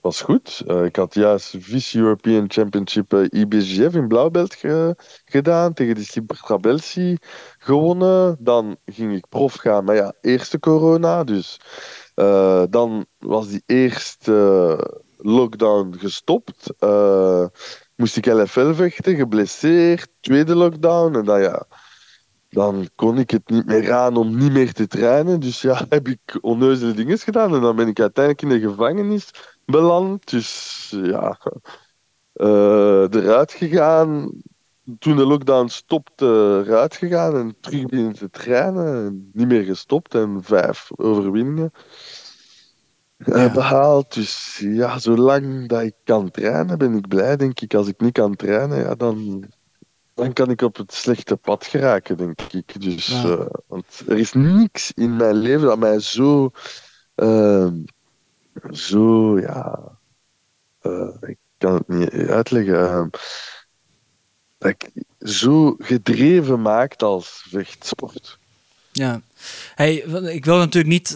was 0.00 0.20
goed. 0.20 0.64
ik 0.84 0.96
had 0.96 1.14
juist 1.14 1.54
Vice 1.58 1.98
European 1.98 2.44
Championship 2.48 3.12
IBGF 3.30 3.94
in 3.94 4.08
Blauwbelt 4.08 4.54
ge 4.54 4.96
gedaan, 5.24 5.72
tegen 5.72 5.94
de 5.94 6.04
Cybertrabelsi 6.04 7.16
gewonnen. 7.58 8.36
Dan 8.38 8.76
ging 8.86 9.16
ik 9.16 9.28
prof 9.28 9.54
gaan, 9.54 9.84
maar 9.84 9.94
ja, 9.94 10.12
eerste 10.20 10.58
corona. 10.58 11.24
Dus 11.24 11.60
dan 12.70 13.06
was 13.18 13.48
die 13.48 13.62
eerste 13.66 14.78
lockdown 15.16 15.94
gestopt 15.98 16.72
moest 17.98 18.16
ik 18.16 18.26
LFL 18.26 18.72
vechten, 18.72 19.16
geblesseerd, 19.16 20.08
tweede 20.20 20.54
lockdown. 20.54 21.14
En 21.14 21.24
dan, 21.24 21.40
ja, 21.40 21.66
dan 22.48 22.88
kon 22.94 23.18
ik 23.18 23.30
het 23.30 23.48
niet 23.48 23.66
meer 23.66 23.92
aan 23.92 24.16
om 24.16 24.36
niet 24.36 24.52
meer 24.52 24.72
te 24.72 24.86
trainen. 24.86 25.40
Dus 25.40 25.62
ja, 25.62 25.84
heb 25.88 26.08
ik 26.08 26.38
onneuzele 26.40 26.92
dingen 26.92 27.18
gedaan. 27.18 27.54
En 27.54 27.60
dan 27.60 27.76
ben 27.76 27.88
ik 27.88 28.00
uiteindelijk 28.00 28.42
in 28.42 28.60
de 28.60 28.68
gevangenis 28.68 29.30
beland. 29.64 30.30
Dus 30.30 30.88
ja, 31.02 31.38
uh, 32.34 33.06
eruit 33.10 33.52
gegaan. 33.52 34.32
Toen 34.98 35.16
de 35.16 35.26
lockdown 35.26 35.68
stopte, 35.68 36.62
eruit 36.66 36.96
gegaan 36.96 37.36
en 37.36 37.56
terug 37.60 37.86
beginnen 37.86 38.14
te 38.14 38.30
trainen. 38.30 39.30
Niet 39.32 39.48
meer 39.48 39.64
gestopt 39.64 40.14
en 40.14 40.42
vijf 40.42 40.88
overwinningen 40.96 41.72
ja. 43.18 43.52
behaald. 43.52 44.14
Dus 44.14 44.58
ja, 44.62 44.98
zolang 44.98 45.68
dat 45.68 45.82
ik 45.82 45.94
kan 46.04 46.30
trainen, 46.30 46.78
ben 46.78 46.94
ik 46.94 47.08
blij, 47.08 47.36
denk 47.36 47.60
ik. 47.60 47.74
Als 47.74 47.88
ik 47.88 48.00
niet 48.00 48.12
kan 48.12 48.36
trainen, 48.36 48.78
ja, 48.78 48.94
dan, 48.94 49.44
dan 50.14 50.32
kan 50.32 50.50
ik 50.50 50.62
op 50.62 50.76
het 50.76 50.92
slechte 50.92 51.36
pad 51.36 51.66
geraken, 51.66 52.16
denk 52.16 52.40
ik. 52.40 52.80
Dus, 52.80 53.06
ja. 53.06 53.24
uh, 53.24 53.46
want 53.66 54.02
er 54.06 54.18
is 54.18 54.32
niks 54.32 54.92
in 54.92 55.16
mijn 55.16 55.36
leven 55.36 55.66
dat 55.66 55.78
mij 55.78 56.00
zo, 56.00 56.50
uh, 57.16 57.72
zo, 58.70 59.38
ja, 59.40 59.78
uh, 60.82 61.14
ik 61.20 61.38
kan 61.58 61.74
het 61.74 61.88
niet 61.88 62.10
uitleggen, 62.10 62.88
ehm, 62.88 63.08
dat 64.58 64.70
ik 64.70 64.90
zo 65.18 65.74
gedreven 65.78 66.62
maakt 66.62 67.02
als 67.02 67.46
vechtsport. 67.50 68.38
Ja, 68.92 69.20
hey, 69.74 69.94
ik 70.34 70.44
wil 70.44 70.56
natuurlijk 70.56 70.92
niet, 70.92 71.08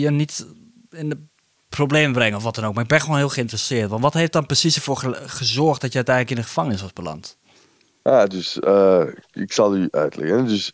je 0.00 0.10
niet 0.10 0.46
in 0.90 1.08
de 1.08 1.28
probleem 1.70 2.12
brengen 2.12 2.36
of 2.36 2.42
wat 2.42 2.54
dan 2.54 2.64
ook. 2.64 2.74
Maar 2.74 2.82
ik 2.82 2.88
ben 2.88 3.00
gewoon 3.00 3.16
heel 3.16 3.28
geïnteresseerd. 3.28 3.90
Want 3.90 4.02
wat 4.02 4.14
heeft 4.14 4.32
dan 4.32 4.46
precies 4.46 4.76
ervoor 4.76 4.96
gezorgd 5.26 5.80
dat 5.80 5.90
je 5.90 5.96
uiteindelijk 5.96 6.36
in 6.36 6.42
de 6.42 6.48
gevangenis 6.48 6.80
was 6.80 6.92
beland? 6.92 7.38
Ah, 8.02 8.26
dus 8.26 8.56
uh, 8.56 9.06
ik 9.32 9.52
zal 9.52 9.76
u 9.76 9.88
uitleggen. 9.90 10.46
Dus 10.46 10.72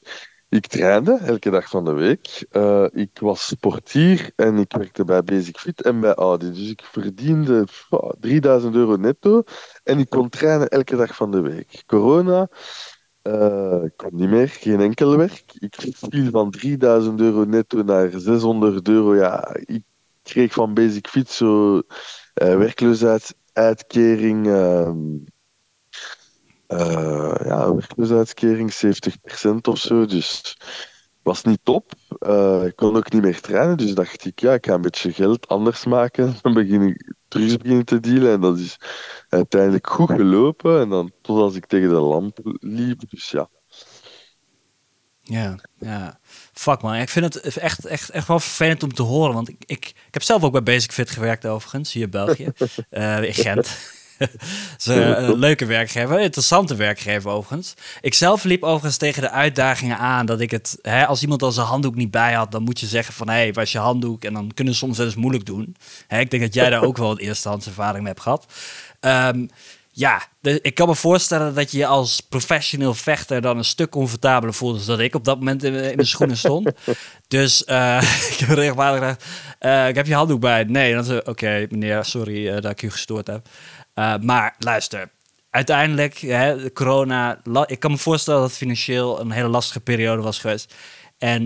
ik 0.49 0.67
trainde 0.67 1.19
elke 1.25 1.51
dag 1.51 1.69
van 1.69 1.85
de 1.85 1.93
week. 1.93 2.47
Uh, 2.53 2.87
ik 2.93 3.19
was 3.21 3.47
sportier 3.47 4.33
en 4.37 4.57
ik 4.57 4.73
werkte 4.73 5.05
bij 5.05 5.25
Basic 5.25 5.59
Fit 5.59 5.83
en 5.83 6.01
bij 6.01 6.15
Audi. 6.15 6.51
Dus 6.51 6.71
ik 6.71 6.83
verdiende 6.85 7.67
oh, 7.91 8.11
3000 8.21 8.75
euro 8.75 8.97
netto 8.97 9.43
en 9.85 9.99
ik 9.99 10.09
kon 10.09 10.29
trainen 10.29 10.69
elke 10.69 10.97
dag 10.97 11.17
van 11.17 11.31
de 11.31 11.41
week. 11.41 11.83
Corona, 11.87 12.49
uh, 13.23 13.83
kon 13.97 14.11
niet 14.13 14.29
meer, 14.29 14.49
geen 14.49 14.81
enkel 14.81 15.17
werk. 15.17 15.45
Ik 15.59 15.75
viel 16.11 16.31
van 16.31 16.51
3000 16.51 17.21
euro 17.21 17.45
netto 17.45 17.83
naar 17.83 18.11
600 18.15 18.89
euro. 18.89 19.17
Ja, 19.17 19.57
ik 19.65 19.83
kreeg 20.27 20.53
van 20.53 20.75
Basic 20.75 21.09
Fit 21.09 21.31
zo 21.31 21.77
uh, 21.77 21.83
werkloosheidsuitkering. 22.35 24.47
Uh, 24.47 24.91
uh, 26.69 27.35
ja, 27.45 27.75
werkloosheidskering 27.75 28.73
70% 28.73 28.77
of 29.63 29.79
zo. 29.79 30.07
Dus 30.07 30.57
was 31.23 31.45
niet 31.45 31.61
top. 31.63 31.93
Uh, 32.27 32.65
ik 32.65 32.77
kon 32.77 32.97
ook 32.97 33.13
niet 33.13 33.23
meer 33.23 33.41
trainen. 33.41 33.77
Dus 33.77 33.95
dacht 33.95 34.25
ik, 34.25 34.41
ja, 34.41 34.53
ik 34.53 34.67
ga 34.67 34.75
een 34.75 34.81
beetje 34.81 35.13
geld 35.13 35.49
anders 35.49 35.85
maken. 35.85 36.35
Dan 36.43 36.55
begin 36.55 36.83
ik 36.83 37.15
drugs 37.29 37.57
beginnen 37.57 37.85
te 37.85 38.01
dealen. 38.01 38.33
En 38.33 38.41
dat 38.41 38.59
is 38.59 38.77
uiteindelijk 39.29 39.87
goed 39.87 40.11
gelopen. 40.11 40.81
En 40.81 40.89
dan 40.89 41.13
tot 41.23 41.39
als 41.39 41.55
ik 41.55 41.67
tegen 41.67 41.89
de 41.89 41.95
lamp 41.95 42.39
liep. 42.61 43.11
Dus 43.11 43.31
ja. 43.31 43.49
Ja, 45.29 45.55
ja. 45.79 46.19
Fuck 46.53 46.83
man, 46.83 46.95
ik 46.95 47.09
vind 47.09 47.35
het 47.35 47.57
echt, 47.57 47.85
echt, 47.85 48.11
echt 48.11 48.29
wel 48.29 48.41
vervelend 48.41 48.83
om 48.83 48.95
te 48.95 49.03
horen. 49.03 49.35
Want 49.35 49.49
ik, 49.49 49.57
ik, 49.67 49.87
ik 49.87 50.15
heb 50.15 50.23
zelf 50.23 50.43
ook 50.43 50.53
bij 50.53 50.63
Basic 50.63 50.93
Fit 50.93 51.11
gewerkt 51.11 51.47
overigens, 51.47 51.93
hier 51.93 52.03
in 52.03 52.11
België. 52.11 52.53
uh, 52.91 53.23
in 53.29 53.35
Gent. 53.35 53.95
Ze 54.79 55.33
leuke 55.37 55.65
werkgever, 55.65 56.21
interessante 56.21 56.75
werkgever 56.75 57.31
overigens. 57.31 57.75
Ik 58.01 58.15
zelf 58.15 58.45
liep 58.45 58.63
overigens 58.63 58.97
tegen 58.97 59.23
de 59.23 59.31
uitdagingen 59.31 59.99
aan 59.99 60.27
dat 60.27 60.41
ik 60.41 60.51
het, 60.51 60.79
hè, 60.83 61.07
als 61.07 61.23
iemand 61.23 61.43
al 61.43 61.53
zijn 61.53 61.67
handdoek 61.67 61.95
niet 61.95 62.11
bij 62.11 62.33
had, 62.33 62.53
dan 62.53 62.63
moet 62.63 62.81
je 62.81 62.87
zeggen 62.87 63.15
van 63.15 63.29
hé, 63.29 63.35
hey, 63.35 63.53
was 63.53 63.73
je 63.73 63.79
handdoek? 63.79 64.25
En 64.25 64.33
dan 64.33 64.51
kunnen 64.55 64.75
ze 64.75 64.79
soms 64.79 64.97
wel 64.97 65.07
eens 65.07 65.15
moeilijk 65.15 65.47
doen. 65.47 65.77
Hè, 66.07 66.19
ik 66.19 66.31
denk 66.31 66.43
dat 66.43 66.55
jij 66.55 66.71
daar 66.71 66.83
ook 66.83 66.97
wel 66.97 67.11
een 67.11 67.19
eerstehands 67.19 67.67
ervaring 67.67 67.99
mee 67.99 68.13
hebt 68.13 68.21
gehad. 68.21 68.47
Um, 69.01 69.49
ja, 69.99 70.23
ik 70.41 70.75
kan 70.75 70.89
me 70.89 70.95
voorstellen 70.95 71.55
dat 71.55 71.71
je 71.71 71.87
als 71.87 72.21
professioneel 72.21 72.95
vechter 72.95 73.41
dan 73.41 73.59
een 73.59 73.65
stuk 73.65 73.91
comfortabeler 73.91 74.55
voelt 74.55 74.77
dan 74.77 74.97
dat 74.97 75.05
ik 75.05 75.15
op 75.15 75.25
dat 75.25 75.39
moment 75.39 75.63
in, 75.63 75.75
in 75.75 75.97
de 75.97 76.05
schoenen 76.05 76.37
stond. 76.37 76.71
dus 77.29 77.65
uh, 77.67 78.03
ik 78.33 78.39
heb 78.39 78.49
regelmatig 78.49 78.99
gezegd, 78.99 79.25
uh, 79.61 79.89
ik 79.89 79.95
heb 79.95 80.07
je 80.07 80.15
handdoek 80.15 80.41
bij. 80.41 80.65
Nee, 80.65 80.95
dan 80.95 81.27
oké 81.27 81.67
meneer, 81.71 82.05
sorry 82.05 82.47
uh, 82.47 82.53
dat 82.61 82.71
ik 82.71 82.83
u 82.83 82.91
gestoord 82.91 83.27
heb. 83.27 83.49
maar 84.23 84.55
luister, 84.59 85.11
uiteindelijk, 85.51 86.19
hè, 86.19 86.73
corona, 86.73 87.41
ik 87.67 87.79
kan 87.79 87.91
me 87.91 87.99
voorstellen 87.99 88.41
dat 88.41 88.49
het 88.49 88.59
financieel 88.59 89.21
een 89.21 89.31
hele 89.31 89.49
lastige 89.49 89.81
periode 89.81 90.23
was 90.23 90.39
geweest. 90.39 90.75
En 91.19 91.43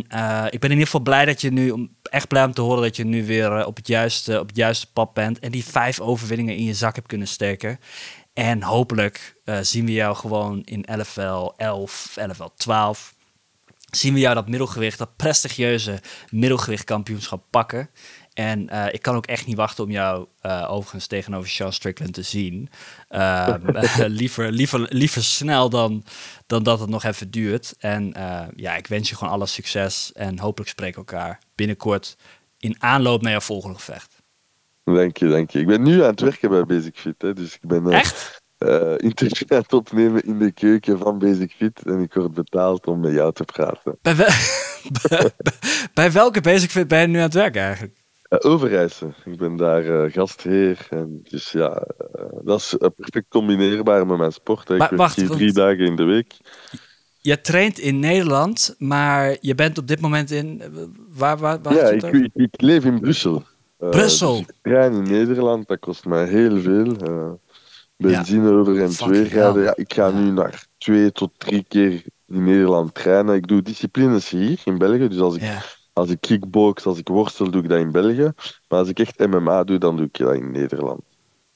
ik 0.50 0.60
ben 0.60 0.70
in 0.70 0.70
ieder 0.70 0.84
geval 0.84 1.00
blij 1.00 1.24
dat 1.24 1.40
je 1.40 1.52
nu, 1.52 1.88
echt 2.02 2.28
blij 2.28 2.44
om 2.44 2.52
te 2.52 2.60
horen 2.60 2.82
dat 2.82 2.96
je 2.96 3.04
nu 3.04 3.26
weer 3.26 3.66
op, 3.66 3.76
het 3.76 3.86
juiste, 3.86 4.40
op 4.40 4.46
het 4.46 4.56
juiste 4.56 4.92
pad 4.92 5.14
bent. 5.14 5.38
En 5.38 5.50
die 5.50 5.64
vijf 5.64 6.00
overwinningen 6.00 6.56
in 6.56 6.64
je 6.64 6.74
zak 6.74 6.94
hebt 6.94 7.06
kunnen 7.06 7.28
steken. 7.28 7.78
En 8.32 8.62
hopelijk 8.62 9.36
uh, 9.44 9.58
zien 9.60 9.84
we 9.84 9.92
jou 9.92 10.16
gewoon 10.16 10.62
in 10.64 10.84
LFL 10.86 11.50
11, 11.56 12.16
LFL 12.28 12.48
12. 12.56 13.14
Zien 13.90 14.14
we 14.14 14.20
jou 14.20 14.34
dat 14.34 14.48
middelgewicht, 14.48 14.98
dat 14.98 15.16
prestigieuze 15.16 16.00
middelgewicht 16.30 16.84
kampioenschap 16.84 17.44
pakken. 17.50 17.90
En 18.34 18.68
uh, 18.72 18.86
ik 18.92 19.02
kan 19.02 19.16
ook 19.16 19.26
echt 19.26 19.46
niet 19.46 19.56
wachten 19.56 19.84
om 19.84 19.90
jou 19.90 20.26
uh, 20.42 20.66
overigens 20.70 21.06
tegenover 21.06 21.48
Sean 21.48 21.72
Strickland 21.72 22.14
te 22.14 22.22
zien. 22.22 22.68
Liever, 24.06 24.52
liever, 24.52 24.86
liever 24.88 25.24
snel 25.24 25.70
dan, 25.70 26.04
dan 26.46 26.62
dat 26.62 26.80
het 26.80 26.88
nog 26.88 27.04
even 27.04 27.30
duurt. 27.30 27.74
En 27.78 28.12
ja, 28.56 28.76
ik 28.76 28.86
wens 28.86 29.08
je 29.08 29.16
gewoon 29.16 29.32
alle 29.32 29.46
succes. 29.46 30.12
En 30.12 30.38
hopelijk 30.38 30.70
spreken 30.70 31.04
we 31.04 31.12
elkaar 31.12 31.38
binnenkort 31.54 32.16
in 32.58 32.76
aanloop 32.78 33.22
naar 33.22 33.30
jouw 33.30 33.40
volgende 33.40 33.76
gevecht. 33.76 34.19
Dank 34.94 35.16
je, 35.16 35.28
dank 35.28 35.50
je. 35.50 35.60
Ik 35.60 35.66
ben 35.66 35.82
nu 35.82 36.02
aan 36.02 36.10
het 36.10 36.20
werken 36.20 36.50
bij 36.50 36.64
Basic 36.64 36.96
Fit. 36.96 37.14
Hè, 37.22 37.32
dus 37.32 37.54
ik 37.54 37.68
ben, 37.68 37.86
uh, 37.86 37.98
Echt? 37.98 38.42
uh, 38.58 38.94
interview 38.96 39.52
aan 39.52 39.62
het 39.62 39.72
opnemen 39.72 40.24
in 40.24 40.38
de 40.38 40.52
keuken 40.52 40.98
van 40.98 41.18
Basic 41.18 41.52
Fit. 41.56 41.82
En 41.84 42.00
ik 42.00 42.14
word 42.14 42.34
betaald 42.34 42.86
om 42.86 43.00
met 43.00 43.12
jou 43.12 43.32
te 43.32 43.44
praten. 43.44 43.98
Bij, 44.02 44.14
bij, 45.94 46.12
welke 46.12 46.40
Basic 46.40 46.70
Fit 46.70 46.88
ben 46.88 47.00
je 47.00 47.06
nu 47.06 47.16
aan 47.16 47.22
het 47.22 47.34
werk 47.34 47.56
eigenlijk? 47.56 47.98
Uh, 48.28 48.38
Overijssen. 48.50 49.14
Ik 49.24 49.36
ben 49.36 49.56
daar 49.56 49.84
uh, 49.84 50.12
gastheer. 50.12 50.86
En 50.90 51.20
dus 51.28 51.50
ja, 51.50 51.86
dat 52.44 52.58
is 52.58 52.74
perfect 52.78 53.28
combineerbaar 53.28 54.06
met 54.06 54.18
mijn 54.18 54.32
sport. 54.32 54.70
Ik 54.70 54.90
wacht, 54.90 55.16
hier 55.16 55.28
drie 55.28 55.52
dagen 55.52 55.84
in 55.84 55.96
de 55.96 56.04
week. 56.04 56.36
Je 57.22 57.40
traint 57.40 57.78
in 57.78 57.98
Nederland, 57.98 58.74
maar 58.78 59.36
je 59.40 59.54
bent 59.54 59.78
op 59.78 59.86
dit 59.86 60.00
moment 60.00 60.30
in. 60.30 60.62
Waar, 61.08 61.38
waar, 61.38 61.62
waar 61.62 61.74
ja, 61.74 61.88
ik, 61.88 62.02
ik, 62.02 62.30
ik, 62.34 62.60
leef 62.60 62.84
in 62.84 63.00
Brussel. 63.00 63.44
Brussel? 63.80 64.36
Dus 64.36 64.46
ik 64.46 64.54
train 64.62 64.92
in 64.92 65.02
Nederland, 65.02 65.68
dat 65.68 65.78
kost 65.78 66.04
mij 66.04 66.26
heel 66.26 66.60
veel 66.60 66.96
benzine 67.96 68.50
over 68.50 68.82
en 68.82 68.90
twee 68.90 69.24
graden. 69.24 69.62
Ja, 69.62 69.76
ik 69.76 69.94
ga 69.94 70.10
nu 70.10 70.30
naar 70.30 70.66
twee 70.78 71.12
tot 71.12 71.30
drie 71.36 71.64
keer 71.68 72.02
in 72.26 72.44
Nederland 72.44 72.94
trainen. 72.94 73.34
Ik 73.34 73.46
doe 73.46 73.62
disciplines 73.62 74.30
hier 74.30 74.60
in 74.64 74.78
België. 74.78 75.08
Dus 75.08 75.20
als 75.20 75.36
ik, 75.36 75.42
als 75.92 76.10
ik 76.10 76.20
kickbox, 76.20 76.86
als 76.86 76.98
ik 76.98 77.08
worstel, 77.08 77.50
doe 77.50 77.62
ik 77.62 77.68
dat 77.68 77.78
in 77.78 77.92
België. 77.92 78.32
Maar 78.68 78.78
als 78.78 78.88
ik 78.88 78.98
echt 78.98 79.18
MMA 79.18 79.64
doe, 79.64 79.78
dan 79.78 79.96
doe 79.96 80.06
ik 80.06 80.18
dat 80.18 80.34
in 80.34 80.50
Nederland. 80.50 81.00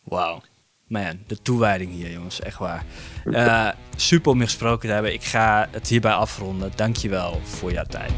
Wauw. 0.02 0.40
Man, 0.86 1.18
de 1.26 1.42
toewijding 1.42 1.92
hier, 1.92 2.10
jongens. 2.10 2.40
Echt 2.40 2.58
waar. 2.58 2.84
Uh, 3.24 3.68
super 3.96 4.32
om 4.32 4.38
je 4.38 4.44
gesproken 4.44 4.88
te 4.88 4.94
hebben. 4.94 5.12
Ik 5.12 5.22
ga 5.24 5.68
het 5.70 5.88
hierbij 5.88 6.12
afronden. 6.12 6.72
Dankjewel 6.74 7.40
voor 7.42 7.72
jouw 7.72 7.84
tijd. 7.84 8.12